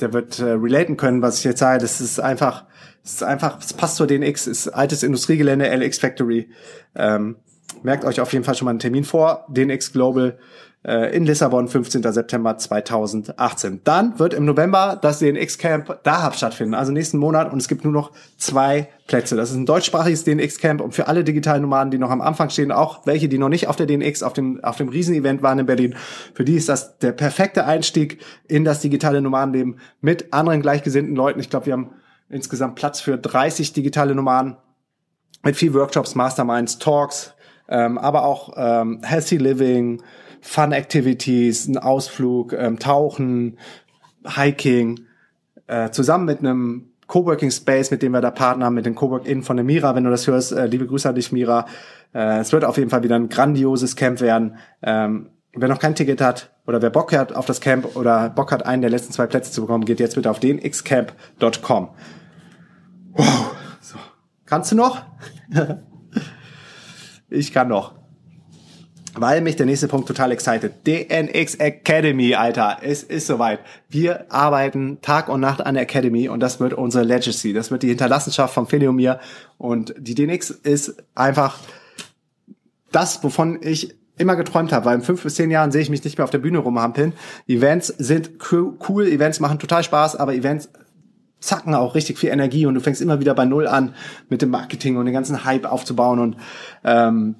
[0.00, 1.80] der wird äh, relaten können, was ich jetzt sage.
[1.80, 2.66] Das ist einfach,
[3.02, 6.50] das ist einfach, es passt zur DNX, ist altes Industriegelände, LX Factory.
[6.94, 7.36] Ähm,
[7.82, 9.46] merkt euch auf jeden Fall schon mal einen Termin vor.
[9.48, 10.38] DNX Global
[10.84, 12.02] äh, in Lissabon, 15.
[12.02, 13.82] September 2018.
[13.84, 17.84] Dann wird im November das DNX Camp Dahab stattfinden, also nächsten Monat und es gibt
[17.84, 19.36] nur noch zwei Plätze.
[19.36, 22.50] Das ist ein deutschsprachiges DNX Camp und für alle digitalen Nomaden, die noch am Anfang
[22.50, 25.58] stehen, auch welche, die noch nicht auf der DNX, auf dem, auf dem Riesenevent waren
[25.58, 25.94] in Berlin,
[26.34, 31.40] für die ist das der perfekte Einstieg in das digitale Nomadenleben mit anderen gleichgesinnten Leuten.
[31.40, 31.90] Ich glaube, wir haben
[32.30, 34.56] insgesamt Platz für 30 digitale Nomaden
[35.42, 37.34] mit viel Workshops, Masterminds, Talks,
[37.70, 40.02] ähm, aber auch ähm, Healthy Living,
[40.40, 43.58] Fun Activities, ein Ausflug, ähm, Tauchen,
[44.26, 45.00] Hiking,
[45.66, 49.42] äh, zusammen mit einem Coworking Space, mit dem wir da Partner haben, mit den Cowork-In
[49.42, 50.52] von der Mira, wenn du das hörst.
[50.52, 51.66] Äh, liebe Grüße an dich, Mira.
[52.14, 54.56] Äh, es wird auf jeden Fall wieder ein grandioses Camp werden.
[54.82, 58.52] Ähm, wer noch kein Ticket hat oder wer Bock hat auf das Camp oder Bock
[58.52, 61.88] hat, einen der letzten zwei Plätze zu bekommen, geht jetzt bitte auf den xcamp.com.
[63.12, 63.54] Wow.
[63.80, 63.98] So.
[64.46, 65.02] Kannst du noch?
[67.30, 67.94] ich kann noch
[69.14, 70.86] weil mich der nächste Punkt total excited.
[70.86, 72.78] DNX Academy, Alter.
[72.82, 73.60] Es ist soweit.
[73.88, 77.52] Wir arbeiten Tag und Nacht an der Academy und das wird unsere Legacy.
[77.52, 79.20] Das wird die Hinterlassenschaft von Philly und mir.
[79.58, 81.58] Und die DNX ist einfach
[82.92, 86.04] das, wovon ich immer geträumt habe, weil in fünf bis zehn Jahren sehe ich mich
[86.04, 87.14] nicht mehr auf der Bühne rumhampeln.
[87.48, 90.68] Events sind cool, Events machen total Spaß, aber Events
[91.40, 93.94] zacken auch richtig viel Energie und du fängst immer wieder bei Null an
[94.28, 96.36] mit dem Marketing und den ganzen Hype aufzubauen und
[96.84, 97.34] ähm,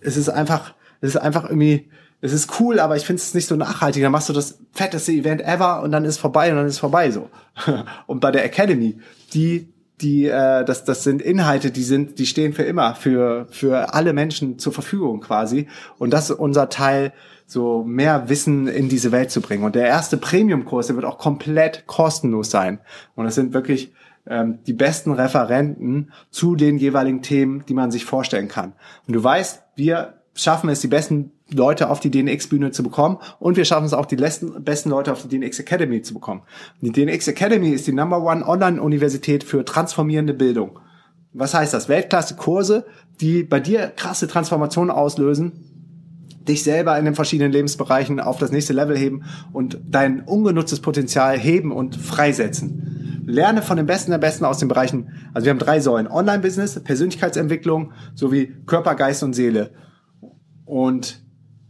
[0.00, 1.88] es ist einfach es ist einfach irgendwie,
[2.20, 4.02] es ist cool, aber ich finde es nicht so nachhaltig.
[4.02, 7.10] Dann machst du das fetteste Event ever und dann ist vorbei und dann ist vorbei
[7.10, 7.30] so.
[8.06, 8.98] und bei der Academy,
[9.32, 13.94] die die äh, das das sind Inhalte, die sind die stehen für immer für für
[13.94, 15.68] alle Menschen zur Verfügung quasi.
[15.98, 17.12] Und das ist unser Teil
[17.46, 19.64] so mehr Wissen in diese Welt zu bringen.
[19.64, 22.78] Und der erste Premium Kurs, der wird auch komplett kostenlos sein.
[23.16, 23.92] Und es sind wirklich
[24.26, 28.74] ähm, die besten Referenten zu den jeweiligen Themen, die man sich vorstellen kann.
[29.06, 33.56] Und du weißt, wir schaffen es, die besten Leute auf die DNX-Bühne zu bekommen und
[33.56, 36.42] wir schaffen es auch, die besten, besten Leute auf die DNX Academy zu bekommen.
[36.80, 40.78] Die DNX Academy ist die Number One Online-Universität für transformierende Bildung.
[41.32, 41.88] Was heißt das?
[41.88, 42.86] Weltklasse-Kurse,
[43.20, 45.52] die bei dir krasse Transformationen auslösen,
[46.48, 51.38] dich selber in den verschiedenen Lebensbereichen auf das nächste Level heben und dein ungenutztes Potenzial
[51.38, 53.22] heben und freisetzen.
[53.26, 56.82] Lerne von den Besten der Besten aus den Bereichen, also wir haben drei Säulen, Online-Business,
[56.82, 59.70] Persönlichkeitsentwicklung sowie Körper, Geist und Seele.
[60.64, 61.19] Und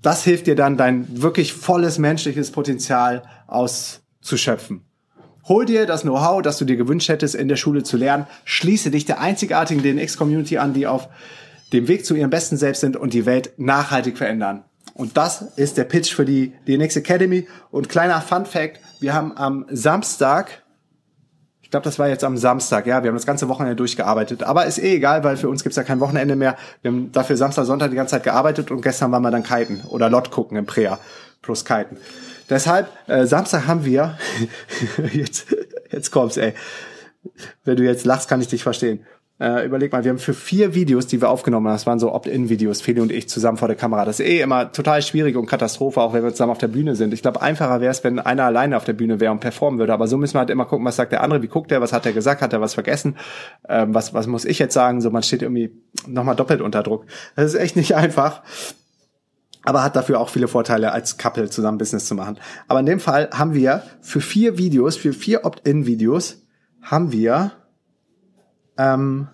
[0.03, 4.85] das hilft dir dann, dein wirklich volles menschliches Potenzial auszuschöpfen.
[5.45, 8.27] Hol dir das Know-how, das du dir gewünscht hättest, in der Schule zu lernen.
[8.45, 11.09] Schließe dich der einzigartigen DNX-Community an, die auf
[11.73, 14.65] dem Weg zu ihrem besten Selbst sind und die Welt nachhaltig verändern.
[14.95, 17.47] Und das ist der Pitch für die DNX Academy.
[17.71, 20.63] Und kleiner Fun Fact, wir haben am Samstag
[21.71, 23.05] ich glaube, das war jetzt am Samstag, ja.
[23.05, 24.43] Wir haben das ganze Wochenende durchgearbeitet.
[24.43, 26.57] Aber ist eh egal, weil für uns gibt's ja kein Wochenende mehr.
[26.83, 29.83] Wir haben dafür Samstag, Sonntag die ganze Zeit gearbeitet und gestern waren wir dann kiten
[29.89, 30.99] oder Lot gucken im Prea
[31.43, 31.97] plus kiten.
[32.49, 34.19] Deshalb, äh, Samstag haben wir,
[35.13, 35.55] jetzt,
[35.93, 36.55] jetzt kommt's, ey.
[37.63, 39.07] Wenn du jetzt lachst, kann ich dich verstehen.
[39.41, 42.13] Äh, überleg mal, wir haben für vier Videos, die wir aufgenommen haben, das waren so
[42.13, 44.05] Opt-in-Videos, Feli und ich zusammen vor der Kamera.
[44.05, 46.95] Das ist eh immer total schwierig und Katastrophe, auch wenn wir zusammen auf der Bühne
[46.95, 47.15] sind.
[47.15, 49.95] Ich glaube, einfacher wäre es, wenn einer alleine auf der Bühne wäre und performen würde.
[49.95, 51.95] Aber so müssen wir halt immer gucken, was sagt der andere, wie guckt er, was
[51.95, 53.17] hat er gesagt, hat er was vergessen,
[53.67, 55.01] ähm, was, was muss ich jetzt sagen?
[55.01, 55.73] So, man steht irgendwie
[56.07, 57.07] nochmal doppelt unter Druck.
[57.35, 58.43] Das ist echt nicht einfach
[59.63, 62.39] aber hat dafür auch viele Vorteile, als Couple zusammen Business zu machen.
[62.67, 66.43] Aber in dem Fall haben wir für vier Videos, für vier Opt-in-Videos,
[66.81, 67.53] haben wir
[68.81, 69.29] ähm,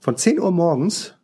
[0.00, 1.14] von 10 Uhr morgens,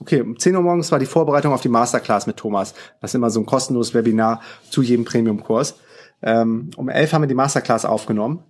[0.00, 2.74] okay, um 10 Uhr morgens war die Vorbereitung auf die Masterclass mit Thomas.
[3.00, 5.78] Das ist immer so ein kostenloses Webinar zu jedem Premium-Kurs.
[6.22, 8.42] Ähm, um 11 haben wir die Masterclass aufgenommen.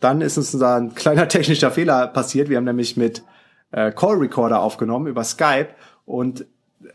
[0.00, 2.48] Dann ist uns da ein kleiner technischer Fehler passiert.
[2.48, 3.22] Wir haben nämlich mit
[3.72, 5.68] äh, Call Recorder aufgenommen über Skype
[6.06, 6.46] und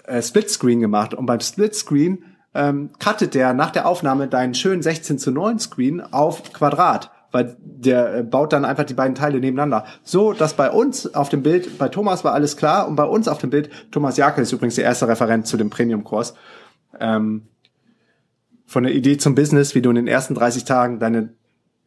[0.05, 1.13] äh, Splitscreen gemacht.
[1.13, 6.01] Und beim Splitscreen ähm, cuttet der nach der Aufnahme deinen schönen 16 zu 9 Screen
[6.01, 9.85] auf Quadrat weil der äh, baut dann einfach die beiden Teile nebeneinander.
[10.05, 13.27] So, dass bei uns auf dem Bild, bei Thomas war alles klar und bei uns
[13.27, 16.33] auf dem Bild, Thomas Jakel ist übrigens der erste Referent zu dem Premium-Kurs,
[16.97, 17.41] ähm,
[18.65, 21.33] von der Idee zum Business, wie du in den ersten 30 Tagen deine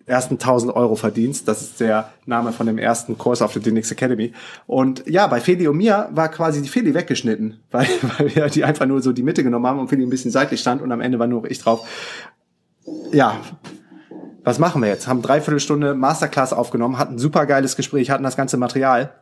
[0.05, 1.49] ersten 1000 Euro verdienst.
[1.49, 4.35] Das ist der Name von dem ersten Kurs auf der DNX Academy.
[4.67, 8.65] Und ja, bei Feli und mir war quasi die Feli weggeschnitten, weil, weil wir die
[8.65, 11.01] einfach nur so die Mitte genommen haben und Feli ein bisschen seitlich stand und am
[11.01, 11.89] Ende war nur ich drauf.
[13.13, 13.41] Ja,
[14.49, 15.07] was machen wir jetzt?
[15.07, 19.13] Haben dreiviertel Stunde Masterclass aufgenommen, hatten super geiles Gespräch, hatten das ganze Material.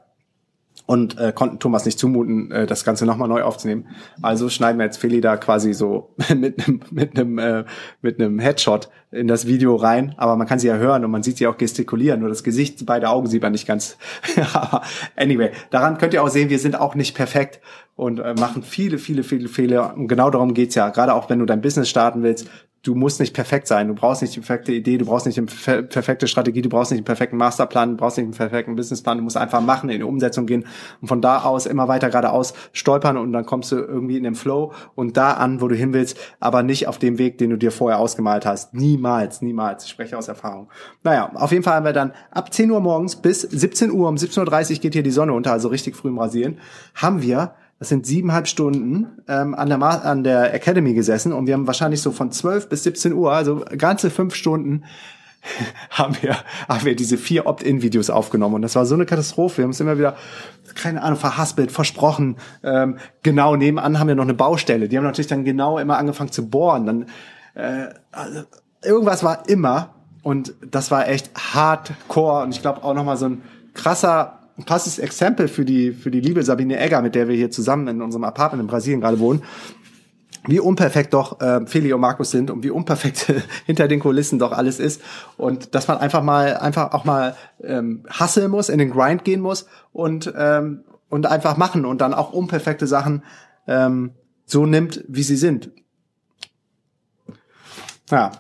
[0.86, 3.88] und äh, konnten Thomas nicht zumuten, äh, das Ganze nochmal neu aufzunehmen.
[4.22, 7.64] Also schneiden wir jetzt Feli da quasi so mit einem mit einem äh,
[8.02, 11.24] mit einem Headshot in das Video rein, aber man kann sie ja hören und man
[11.24, 13.96] sieht sie auch gestikulieren, nur das Gesicht, beide Augen sieht man nicht ganz.
[15.16, 17.60] anyway, daran könnt ihr auch sehen, wir sind auch nicht perfekt
[17.96, 19.96] und äh, machen viele, viele, viele Fehler.
[19.96, 20.90] Und genau darum geht's ja.
[20.90, 22.48] Gerade auch wenn du dein Business starten willst,
[22.87, 23.88] du musst nicht perfekt sein.
[23.88, 27.00] Du brauchst nicht die perfekte Idee, du brauchst nicht eine perfekte Strategie, du brauchst nicht
[27.00, 29.18] einen perfekten Masterplan, du brauchst nicht einen perfekten Businessplan.
[29.18, 30.66] Du musst einfach machen, in die Umsetzung gehen
[31.00, 34.37] und von da aus immer weiter geradeaus stolpern und dann kommst du irgendwie in den
[34.37, 37.56] Flow und da an, wo du hin willst, aber nicht auf dem Weg, den du
[37.56, 38.72] dir vorher ausgemalt hast.
[38.72, 39.84] Niemals, niemals.
[39.84, 40.68] Ich spreche aus Erfahrung.
[41.02, 44.14] Naja, auf jeden Fall haben wir dann ab 10 Uhr morgens bis 17 Uhr, um
[44.14, 46.58] 17.30 Uhr geht hier die Sonne unter, also richtig früh im Rasieren,
[46.94, 51.54] haben wir das sind siebeneinhalb Stunden ähm, an, der an der Academy gesessen und wir
[51.54, 54.85] haben wahrscheinlich so von 12 bis 17 Uhr, also ganze fünf Stunden,
[55.90, 56.37] haben wir,
[56.68, 58.56] haben wir diese vier Opt-in-Videos aufgenommen.
[58.56, 59.58] Und das war so eine Katastrophe.
[59.58, 60.16] Wir haben es immer wieder,
[60.74, 62.37] keine Ahnung, verhaspelt, versprochen.
[62.62, 64.88] Ähm, genau, nebenan haben wir noch eine Baustelle.
[64.88, 66.87] Die haben natürlich dann genau immer angefangen zu bohren.
[66.87, 67.06] Dann
[67.54, 68.42] äh, also,
[68.83, 69.94] irgendwas war immer.
[70.22, 72.42] Und das war echt hardcore.
[72.42, 73.42] Und ich glaube auch nochmal so ein
[73.74, 77.50] krasser ein passendes Exempel für die, für die liebe Sabine Egger, mit der wir hier
[77.50, 79.42] zusammen in unserem Apartment in Brasilien gerade wohnen.
[80.48, 83.33] Wie unperfekt doch äh, Feli und Markus sind und wie unperfekt
[83.67, 85.02] hinter den Kulissen doch alles ist.
[85.37, 89.40] Und dass man einfach mal, einfach auch mal ähm, hasseln muss, in den Grind gehen
[89.40, 93.25] muss und, ähm, und einfach machen und dann auch unperfekte Sachen
[93.67, 94.13] ähm,
[94.46, 95.71] so nimmt, wie sie sind.
[98.11, 98.31] Ja,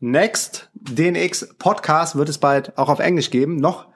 [0.00, 3.56] Next DNX Podcast wird es bald auch auf Englisch geben.
[3.56, 3.88] Noch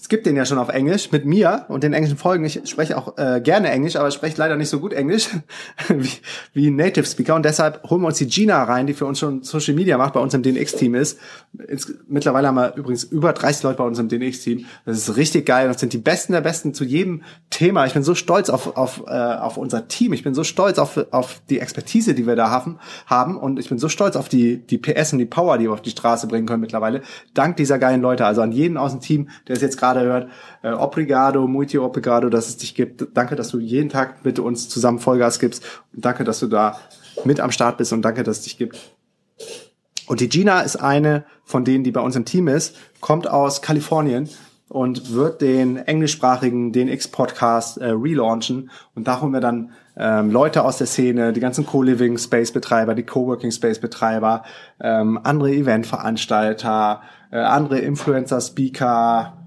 [0.00, 2.44] es gibt den ja schon auf Englisch mit mir und den englischen Folgen.
[2.44, 5.28] Ich spreche auch äh, gerne Englisch, aber spreche leider nicht so gut Englisch
[5.88, 6.12] wie,
[6.52, 7.34] wie Native Speaker.
[7.34, 10.14] Und deshalb holen wir uns die Gina rein, die für uns schon Social Media macht,
[10.14, 11.18] bei uns im DNX-Team ist.
[11.68, 14.66] Jetzt, mittlerweile haben wir übrigens über 30 Leute bei uns im DNX-Team.
[14.86, 15.66] Das ist richtig geil.
[15.66, 17.84] Das sind die Besten der Besten zu jedem Thema.
[17.84, 20.12] Ich bin so stolz auf, auf, äh, auf unser Team.
[20.12, 23.36] Ich bin so stolz auf, auf die Expertise, die wir da haben, haben.
[23.36, 25.82] Und ich bin so stolz auf die, die PS und die Power, die wir auf
[25.82, 27.02] die Straße bringen können mittlerweile.
[27.34, 28.26] Dank dieser geilen Leute.
[28.26, 30.30] Also an jeden aus dem Team, der es jetzt gerade gerade hört.
[30.62, 33.06] Äh, obrigado, muito obrigado, dass es dich gibt.
[33.14, 35.64] Danke, dass du jeden Tag mit uns zusammen Vollgas gibst.
[35.94, 36.78] Und danke, dass du da
[37.24, 38.78] mit am Start bist und danke, dass es dich gibt.
[40.06, 43.60] Und die Gina ist eine von denen, die bei uns im Team ist, kommt aus
[43.60, 44.28] Kalifornien
[44.68, 48.70] und wird den englischsprachigen DNX-Podcast äh, relaunchen.
[48.94, 54.44] Und da holen wir dann ähm, Leute aus der Szene, die ganzen Co-Living-Space-Betreiber, die Coworking-Space-Betreiber,
[54.80, 59.37] ähm, andere Eventveranstalter, äh, andere Influencer, Speaker,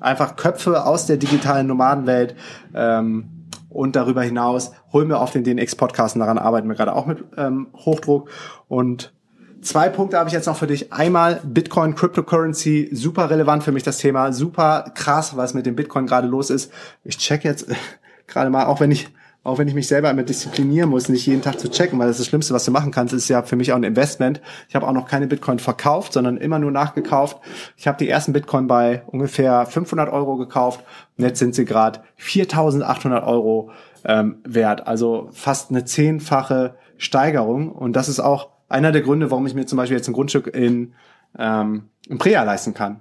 [0.00, 2.34] einfach Köpfe aus der digitalen Nomadenwelt.
[2.74, 3.30] Ähm,
[3.68, 7.22] und darüber hinaus holen wir auf den DNX-Podcast und daran arbeiten wir gerade auch mit
[7.36, 8.30] ähm, Hochdruck.
[8.68, 9.12] Und
[9.60, 10.92] zwei Punkte habe ich jetzt noch für dich.
[10.92, 16.06] Einmal Bitcoin, Cryptocurrency, super relevant für mich das Thema, super krass, was mit dem Bitcoin
[16.06, 16.72] gerade los ist.
[17.04, 17.66] Ich check jetzt
[18.26, 19.08] gerade mal, auch wenn ich
[19.46, 22.16] auch wenn ich mich selber immer disziplinieren muss, nicht jeden Tag zu checken, weil das,
[22.16, 24.40] ist das Schlimmste, was du machen kannst, ist ja für mich auch ein Investment.
[24.68, 27.38] Ich habe auch noch keine Bitcoin verkauft, sondern immer nur nachgekauft.
[27.76, 30.84] Ich habe die ersten Bitcoin bei ungefähr 500 Euro gekauft
[31.16, 33.70] und jetzt sind sie gerade 4.800 Euro
[34.04, 34.86] ähm, wert.
[34.88, 39.66] Also fast eine zehnfache Steigerung und das ist auch einer der Gründe, warum ich mir
[39.66, 40.94] zum Beispiel jetzt ein Grundstück in,
[41.38, 43.00] ähm, in Prea leisten kann.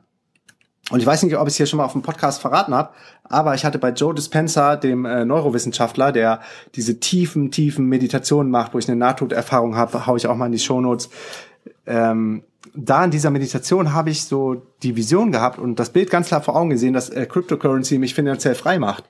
[0.92, 2.92] Und ich weiß nicht, ob ich es hier schon mal auf dem Podcast verraten habe,
[3.24, 6.42] aber ich hatte bei Joe Dispenza, dem äh, Neurowissenschaftler, der
[6.76, 10.52] diese tiefen, tiefen Meditationen macht, wo ich eine Nahtoderfahrung habe, hau ich auch mal in
[10.52, 11.10] die Shownotes,
[11.88, 12.44] ähm,
[12.78, 16.42] da in dieser Meditation habe ich so die Vision gehabt und das Bild ganz klar
[16.42, 19.06] vor Augen gesehen, dass äh, Cryptocurrency mich finanziell frei macht.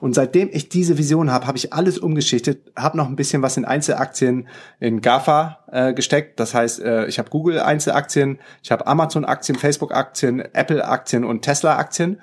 [0.00, 3.56] Und seitdem ich diese Vision habe, habe ich alles umgeschichtet, habe noch ein bisschen was
[3.56, 4.48] in Einzelaktien
[4.80, 6.38] in GAFA äh, gesteckt.
[6.40, 11.24] Das heißt, äh, ich habe Google Einzelaktien, ich habe Amazon Aktien, Facebook Aktien, Apple Aktien
[11.24, 12.20] und Tesla Aktien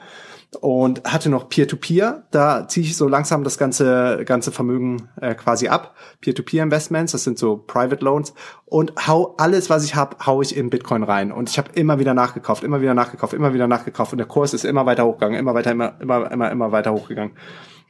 [0.56, 2.06] und hatte noch Peer-to-Peer.
[2.06, 2.24] -Peer.
[2.32, 5.96] Da ziehe ich so langsam das ganze ganze Vermögen äh, quasi ab.
[6.22, 8.34] Peer-to-Peer-Investments, das sind so Private Loans
[8.66, 11.32] und hau alles, was ich habe, hau ich in Bitcoin rein.
[11.32, 14.54] Und ich habe immer wieder nachgekauft, immer wieder nachgekauft, immer wieder nachgekauft und der Kurs
[14.54, 17.34] ist immer weiter hochgegangen, immer weiter, immer immer immer immer weiter hochgegangen.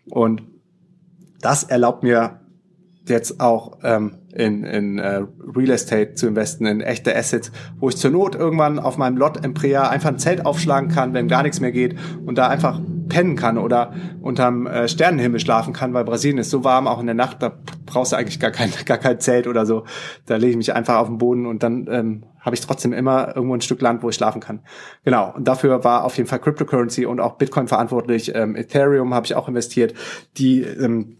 [0.09, 0.43] Und
[1.41, 2.39] das erlaubt mir
[3.09, 5.21] jetzt auch ähm, in, in äh,
[5.55, 9.43] Real Estate zu investen, in echte Assets, wo ich zur Not irgendwann auf meinem Lot
[9.45, 11.95] im Prea einfach ein Zelt aufschlagen kann, wenn gar nichts mehr geht
[12.25, 16.63] und da einfach pennen kann oder unterm äh, Sternenhimmel schlafen kann, weil Brasilien ist so
[16.63, 17.53] warm, auch in der Nacht, da
[17.85, 19.85] brauchst du eigentlich gar kein, gar kein Zelt oder so.
[20.25, 23.35] Da lege ich mich einfach auf den Boden und dann ähm, habe ich trotzdem immer
[23.35, 24.61] irgendwo ein Stück Land, wo ich schlafen kann.
[25.03, 28.33] Genau, und dafür war auf jeden Fall Cryptocurrency und auch Bitcoin verantwortlich.
[28.35, 29.93] Ähm, Ethereum habe ich auch investiert.
[30.37, 31.17] Die ähm,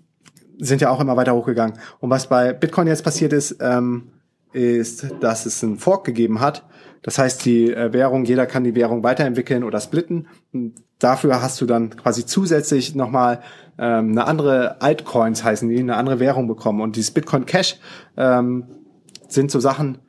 [0.59, 1.77] sind ja auch immer weiter hochgegangen.
[1.99, 4.11] Und was bei Bitcoin jetzt passiert ist, ähm,
[4.53, 6.63] ist, dass es einen Fork gegeben hat.
[7.01, 10.27] Das heißt, die äh, Währung, jeder kann die Währung weiterentwickeln oder splitten.
[10.53, 13.41] Und dafür hast du dann quasi zusätzlich nochmal
[13.77, 16.81] ähm, eine andere Altcoins heißen die, eine andere Währung bekommen.
[16.81, 17.77] Und dieses Bitcoin Cash
[18.17, 18.65] ähm,
[19.27, 19.99] sind so Sachen,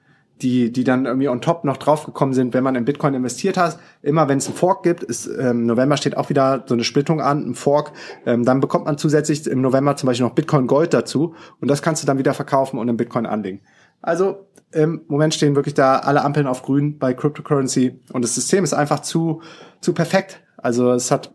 [0.42, 3.78] die, die dann irgendwie on top noch draufgekommen sind, wenn man in Bitcoin investiert hat.
[4.02, 7.20] Immer wenn es einen Fork gibt, ist ähm, November steht auch wieder so eine Splittung
[7.20, 7.92] an, ein Fork,
[8.26, 11.80] ähm, dann bekommt man zusätzlich im November zum Beispiel noch Bitcoin Gold dazu und das
[11.80, 13.62] kannst du dann wieder verkaufen und in Bitcoin anlegen.
[14.02, 18.62] Also im Moment stehen wirklich da alle Ampeln auf grün bei Cryptocurrency und das System
[18.62, 19.40] ist einfach zu,
[19.80, 20.42] zu perfekt.
[20.58, 21.32] Also es hat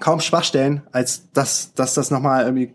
[0.00, 2.72] kaum Schwachstellen, als dass, dass das nochmal irgendwie,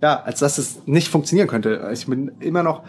[0.00, 1.90] ja, als dass es nicht funktionieren könnte.
[1.92, 2.84] Ich bin immer noch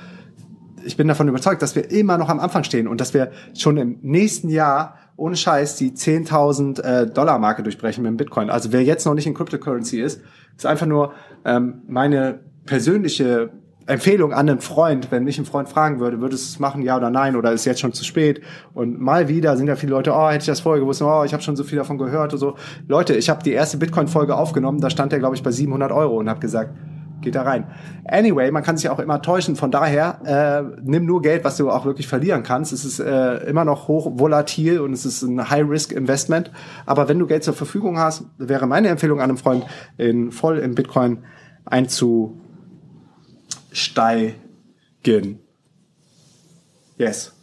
[0.86, 3.78] ich bin davon überzeugt, dass wir immer noch am Anfang stehen und dass wir schon
[3.78, 8.50] im nächsten Jahr ohne Scheiß die 10.000 äh, Dollar Marke durchbrechen mit dem Bitcoin.
[8.50, 10.22] Also wer jetzt noch nicht in Cryptocurrency ist,
[10.56, 11.14] ist einfach nur
[11.46, 13.52] ähm, meine persönliche
[13.90, 16.96] Empfehlung an einen Freund, wenn mich ein Freund fragen würde, würdest du es machen, ja
[16.96, 18.40] oder nein, oder ist jetzt schon zu spät?
[18.76, 21.34] Und mal wieder sind ja viele Leute, oh, hätte ich das vorher gewusst, oh, ich
[21.34, 22.56] habe schon so viel davon gehört und so.
[22.88, 26.20] Leute, ich habe die erste Bitcoin-Folge aufgenommen, da stand der, glaube ich, bei 700 Euro
[26.20, 26.76] und habe gesagt,
[27.22, 27.68] geht da rein.
[28.06, 29.56] Anyway, man kann sich auch immer täuschen.
[29.56, 32.72] Von daher, äh, nimm nur Geld, was du auch wirklich verlieren kannst.
[32.74, 36.52] Es ist äh, immer noch hoch volatil und es ist ein High-Risk-Investment.
[36.86, 39.66] Aber wenn du Geld zur Verfügung hast, wäre meine Empfehlung an einem Freund,
[39.98, 41.24] in voll in Bitcoin
[41.66, 42.40] einzusteigen.
[46.98, 47.39] Yes.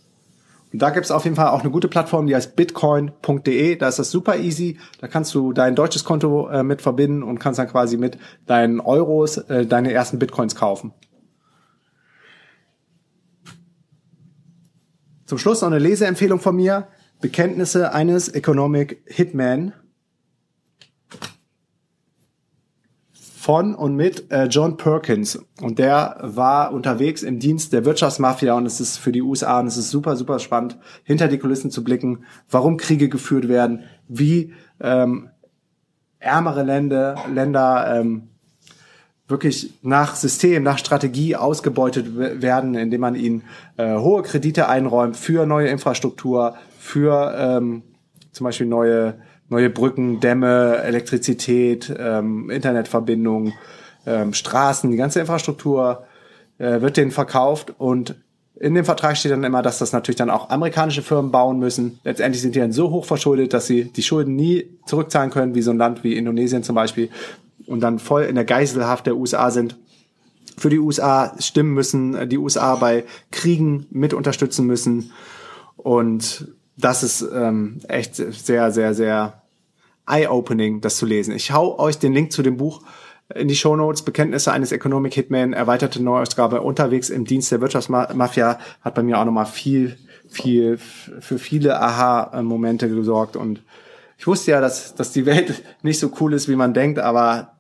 [0.77, 3.77] Und da gibt es auf jeden Fall auch eine gute Plattform, die heißt bitcoin.de.
[3.77, 4.79] Da ist das super easy.
[5.01, 8.81] Da kannst du dein deutsches Konto äh, mit verbinden und kannst dann quasi mit deinen
[8.81, 10.93] Euros äh, deine ersten Bitcoins kaufen.
[15.24, 16.89] Zum Schluss noch eine Leseempfehlung von mir.
[17.22, 19.72] Bekenntnisse eines Economic Hitman
[23.47, 25.38] von und mit äh, John Perkins.
[25.62, 29.68] Und der war unterwegs im Dienst der Wirtschaftsmafia und es ist für die USA und
[29.68, 34.53] es ist super, super spannend, hinter die Kulissen zu blicken, warum Kriege geführt werden, wie
[34.80, 35.28] ähm,
[36.18, 38.30] ärmere Länder, Länder ähm,
[39.28, 43.44] wirklich nach System, nach Strategie ausgebeutet werden, indem man ihnen
[43.76, 47.84] äh, hohe Kredite einräumt für neue Infrastruktur, für ähm,
[48.32, 53.53] zum Beispiel neue neue Brücken, Dämme, Elektrizität, ähm, Internetverbindungen,
[54.07, 56.05] ähm, Straßen, die ganze Infrastruktur
[56.59, 58.16] äh, wird denen verkauft und
[58.59, 61.99] in dem Vertrag steht dann immer, dass das natürlich dann auch amerikanische Firmen bauen müssen.
[62.05, 65.61] Letztendlich sind die dann so hoch verschuldet, dass sie die Schulden nie zurückzahlen können, wie
[65.61, 67.11] so ein Land wie Indonesien zum Beispiel,
[67.66, 69.76] und dann voll in der Geiselhaft der USA sind.
[70.57, 75.12] Für die USA stimmen müssen, die USA bei Kriegen mit unterstützen müssen.
[75.76, 79.43] Und das ist ähm, echt sehr, sehr, sehr
[80.07, 81.35] eye-opening, das zu lesen.
[81.35, 82.83] Ich hau euch den Link zu dem Buch
[83.35, 84.03] in die Show Notes.
[84.03, 89.24] Bekenntnisse eines Economic Hitman, erweiterte Neuausgabe unterwegs im Dienst der Wirtschaftsmafia hat bei mir auch
[89.24, 89.97] nochmal viel,
[90.29, 93.62] viel für viele Aha-Momente gesorgt und
[94.18, 97.53] ich wusste ja, dass, dass die Welt nicht so cool ist, wie man denkt, aber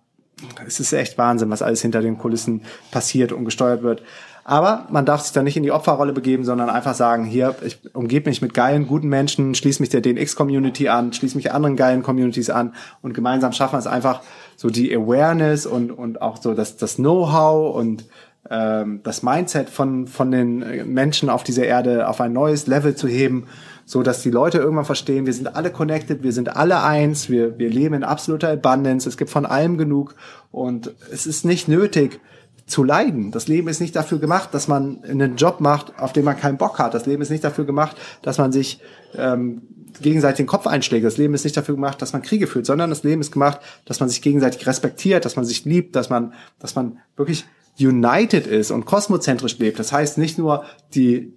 [0.66, 4.02] es ist echt Wahnsinn, was alles hinter den Kulissen passiert und gesteuert wird.
[4.48, 7.80] Aber man darf sich da nicht in die Opferrolle begeben, sondern einfach sagen, hier, ich
[7.94, 12.04] umgebe mich mit geilen, guten Menschen, schließe mich der DNX-Community an, schließe mich anderen geilen
[12.04, 12.72] Communities an
[13.02, 14.20] und gemeinsam schaffen wir es einfach,
[14.54, 18.04] so die Awareness und, und auch so das, das Know-how und
[18.48, 23.08] ähm, das Mindset von, von den Menschen auf dieser Erde auf ein neues Level zu
[23.08, 23.48] heben,
[23.84, 27.58] so dass die Leute irgendwann verstehen, wir sind alle connected, wir sind alle eins, wir,
[27.58, 30.14] wir leben in absoluter Abundance, es gibt von allem genug
[30.52, 32.20] und es ist nicht nötig,
[32.66, 33.30] zu leiden.
[33.30, 36.58] Das Leben ist nicht dafür gemacht, dass man einen Job macht, auf den man keinen
[36.58, 36.94] Bock hat.
[36.94, 38.80] Das Leben ist nicht dafür gemacht, dass man sich
[39.14, 39.62] ähm,
[40.00, 41.04] gegenseitig den Kopf einschlägt.
[41.04, 43.60] Das Leben ist nicht dafür gemacht, dass man Kriege führt, sondern das Leben ist gemacht,
[43.84, 47.44] dass man sich gegenseitig respektiert, dass man sich liebt, dass man, dass man wirklich
[47.78, 49.78] united ist und kosmozentrisch lebt.
[49.78, 50.64] Das heißt nicht nur
[50.94, 51.34] die,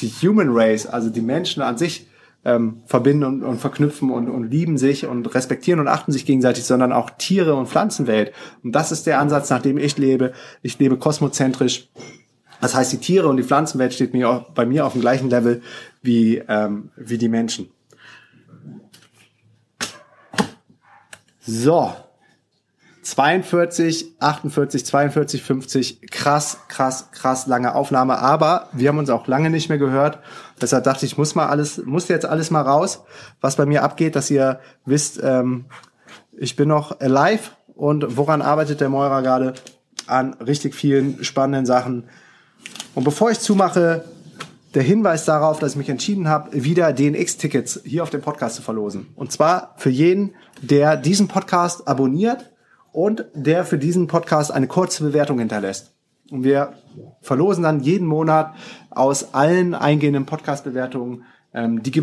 [0.00, 2.07] die Human Race, also die Menschen an sich
[2.44, 6.64] ähm, verbinden und, und verknüpfen und, und lieben sich und respektieren und achten sich gegenseitig,
[6.64, 8.32] sondern auch Tiere und Pflanzenwelt.
[8.62, 10.32] Und das ist der Ansatz, nach dem ich lebe.
[10.62, 11.88] Ich lebe kosmozentrisch.
[12.60, 15.30] Das heißt, die Tiere und die Pflanzenwelt steht mir auch, bei mir auf dem gleichen
[15.30, 15.62] Level
[16.02, 17.70] wie, ähm, wie die Menschen.
[21.40, 21.92] So,
[23.02, 26.10] 42, 48, 42, 50.
[26.10, 28.18] Krass, krass, krass lange Aufnahme.
[28.18, 30.18] Aber wir haben uns auch lange nicht mehr gehört.
[30.58, 33.02] Deshalb dachte ich, muss mal alles, muss jetzt alles mal raus,
[33.40, 35.66] was bei mir abgeht, dass ihr wisst, ähm,
[36.36, 39.54] ich bin noch alive und woran arbeitet der Meurer gerade?
[40.06, 42.04] An richtig vielen spannenden Sachen.
[42.94, 44.04] Und bevor ich zumache,
[44.74, 48.62] der Hinweis darauf, dass ich mich entschieden habe, wieder DNX-Tickets hier auf dem Podcast zu
[48.62, 49.08] verlosen.
[49.16, 52.50] Und zwar für jeden, der diesen Podcast abonniert
[52.92, 55.92] und der für diesen Podcast eine kurze Bewertung hinterlässt.
[56.30, 56.74] Und wir
[57.20, 58.54] verlosen dann jeden Monat
[58.90, 61.24] aus allen eingehenden Podcast-Bewertungen
[61.54, 61.98] ähm, die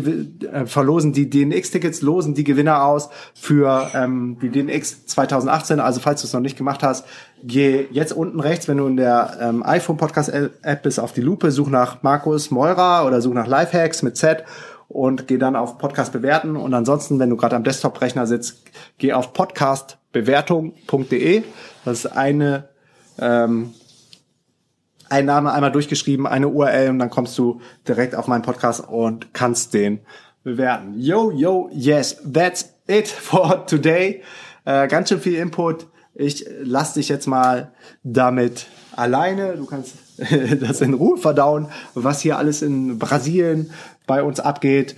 [0.46, 5.78] äh, verlosen die DNX-Tickets, losen die Gewinner aus für ähm, die DNX 2018.
[5.78, 7.06] Also falls du es noch nicht gemacht hast,
[7.44, 11.20] geh jetzt unten rechts, wenn du in der ähm, iPhone Podcast App bist, auf die
[11.20, 14.42] Lupe, such nach Markus Meurer oder such nach Lifehacks mit Z
[14.88, 16.56] und geh dann auf Podcast bewerten.
[16.56, 18.64] Und ansonsten, wenn du gerade am Desktop-Rechner sitzt,
[18.98, 21.44] geh auf podcastbewertung.de.
[21.84, 22.68] Das ist eine
[23.20, 23.74] ähm,
[25.08, 29.32] ein Name einmal durchgeschrieben, eine URL und dann kommst du direkt auf meinen Podcast und
[29.32, 30.00] kannst den
[30.42, 30.94] bewerten.
[30.98, 34.22] Yo, yo, yes, that's it for today.
[34.64, 35.86] Äh, ganz schön viel Input.
[36.14, 39.56] Ich lass dich jetzt mal damit alleine.
[39.56, 39.94] Du kannst
[40.60, 43.70] das in Ruhe verdauen, was hier alles in Brasilien
[44.06, 44.94] bei uns abgeht.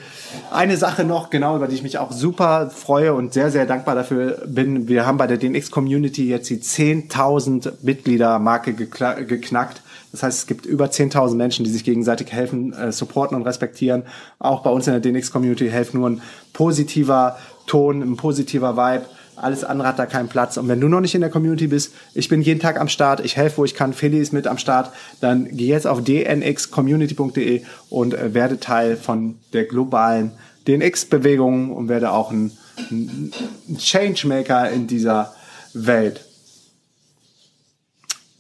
[0.51, 3.95] Eine Sache noch, genau, über die ich mich auch super freue und sehr, sehr dankbar
[3.95, 4.87] dafür bin.
[4.87, 9.83] Wir haben bei der DNX Community jetzt die 10.000 Mitglieder Marke geknackt.
[10.13, 14.05] Das heißt, es gibt über 10.000 Menschen, die sich gegenseitig helfen, äh, supporten und respektieren.
[14.39, 19.05] Auch bei uns in der DNX-Community hilft nur ein positiver Ton, ein positiver Vibe.
[19.37, 20.57] Alles andere hat da keinen Platz.
[20.57, 23.21] Und wenn du noch nicht in der Community bist, ich bin jeden Tag am Start,
[23.21, 24.91] ich helfe, wo ich kann, Philly ist mit am Start,
[25.21, 30.33] dann geh jetzt auf dnxcommunity.de und äh, werde Teil von der globalen
[30.67, 32.53] DNX-Bewegung und werde auch ein,
[32.91, 33.33] ein
[33.79, 35.35] Changemaker in dieser
[35.75, 36.25] Welt.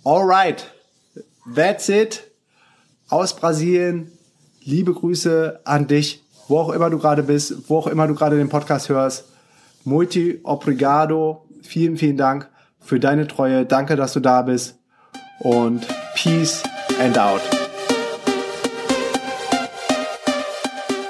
[0.04, 0.72] Alright.
[1.54, 2.30] That's it.
[3.08, 4.12] Aus Brasilien.
[4.62, 8.36] Liebe Grüße an dich, wo auch immer du gerade bist, wo auch immer du gerade
[8.36, 9.24] den Podcast hörst.
[9.84, 11.46] Multi obrigado.
[11.62, 12.48] Vielen, vielen Dank
[12.80, 13.64] für deine Treue.
[13.64, 14.78] Danke, dass du da bist.
[15.40, 16.62] Und peace
[17.00, 17.40] and out.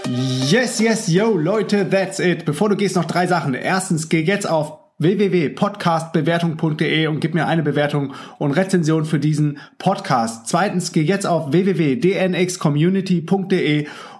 [0.06, 2.44] Yes, yes, yo, Leute, that's it.
[2.44, 3.54] Bevor du gehst, noch drei Sachen.
[3.54, 10.48] Erstens, geh jetzt auf www.podcastbewertung.de und gib mir eine Bewertung und Rezension für diesen Podcast.
[10.48, 13.86] Zweitens, geh jetzt auf www.dnxcommunity.de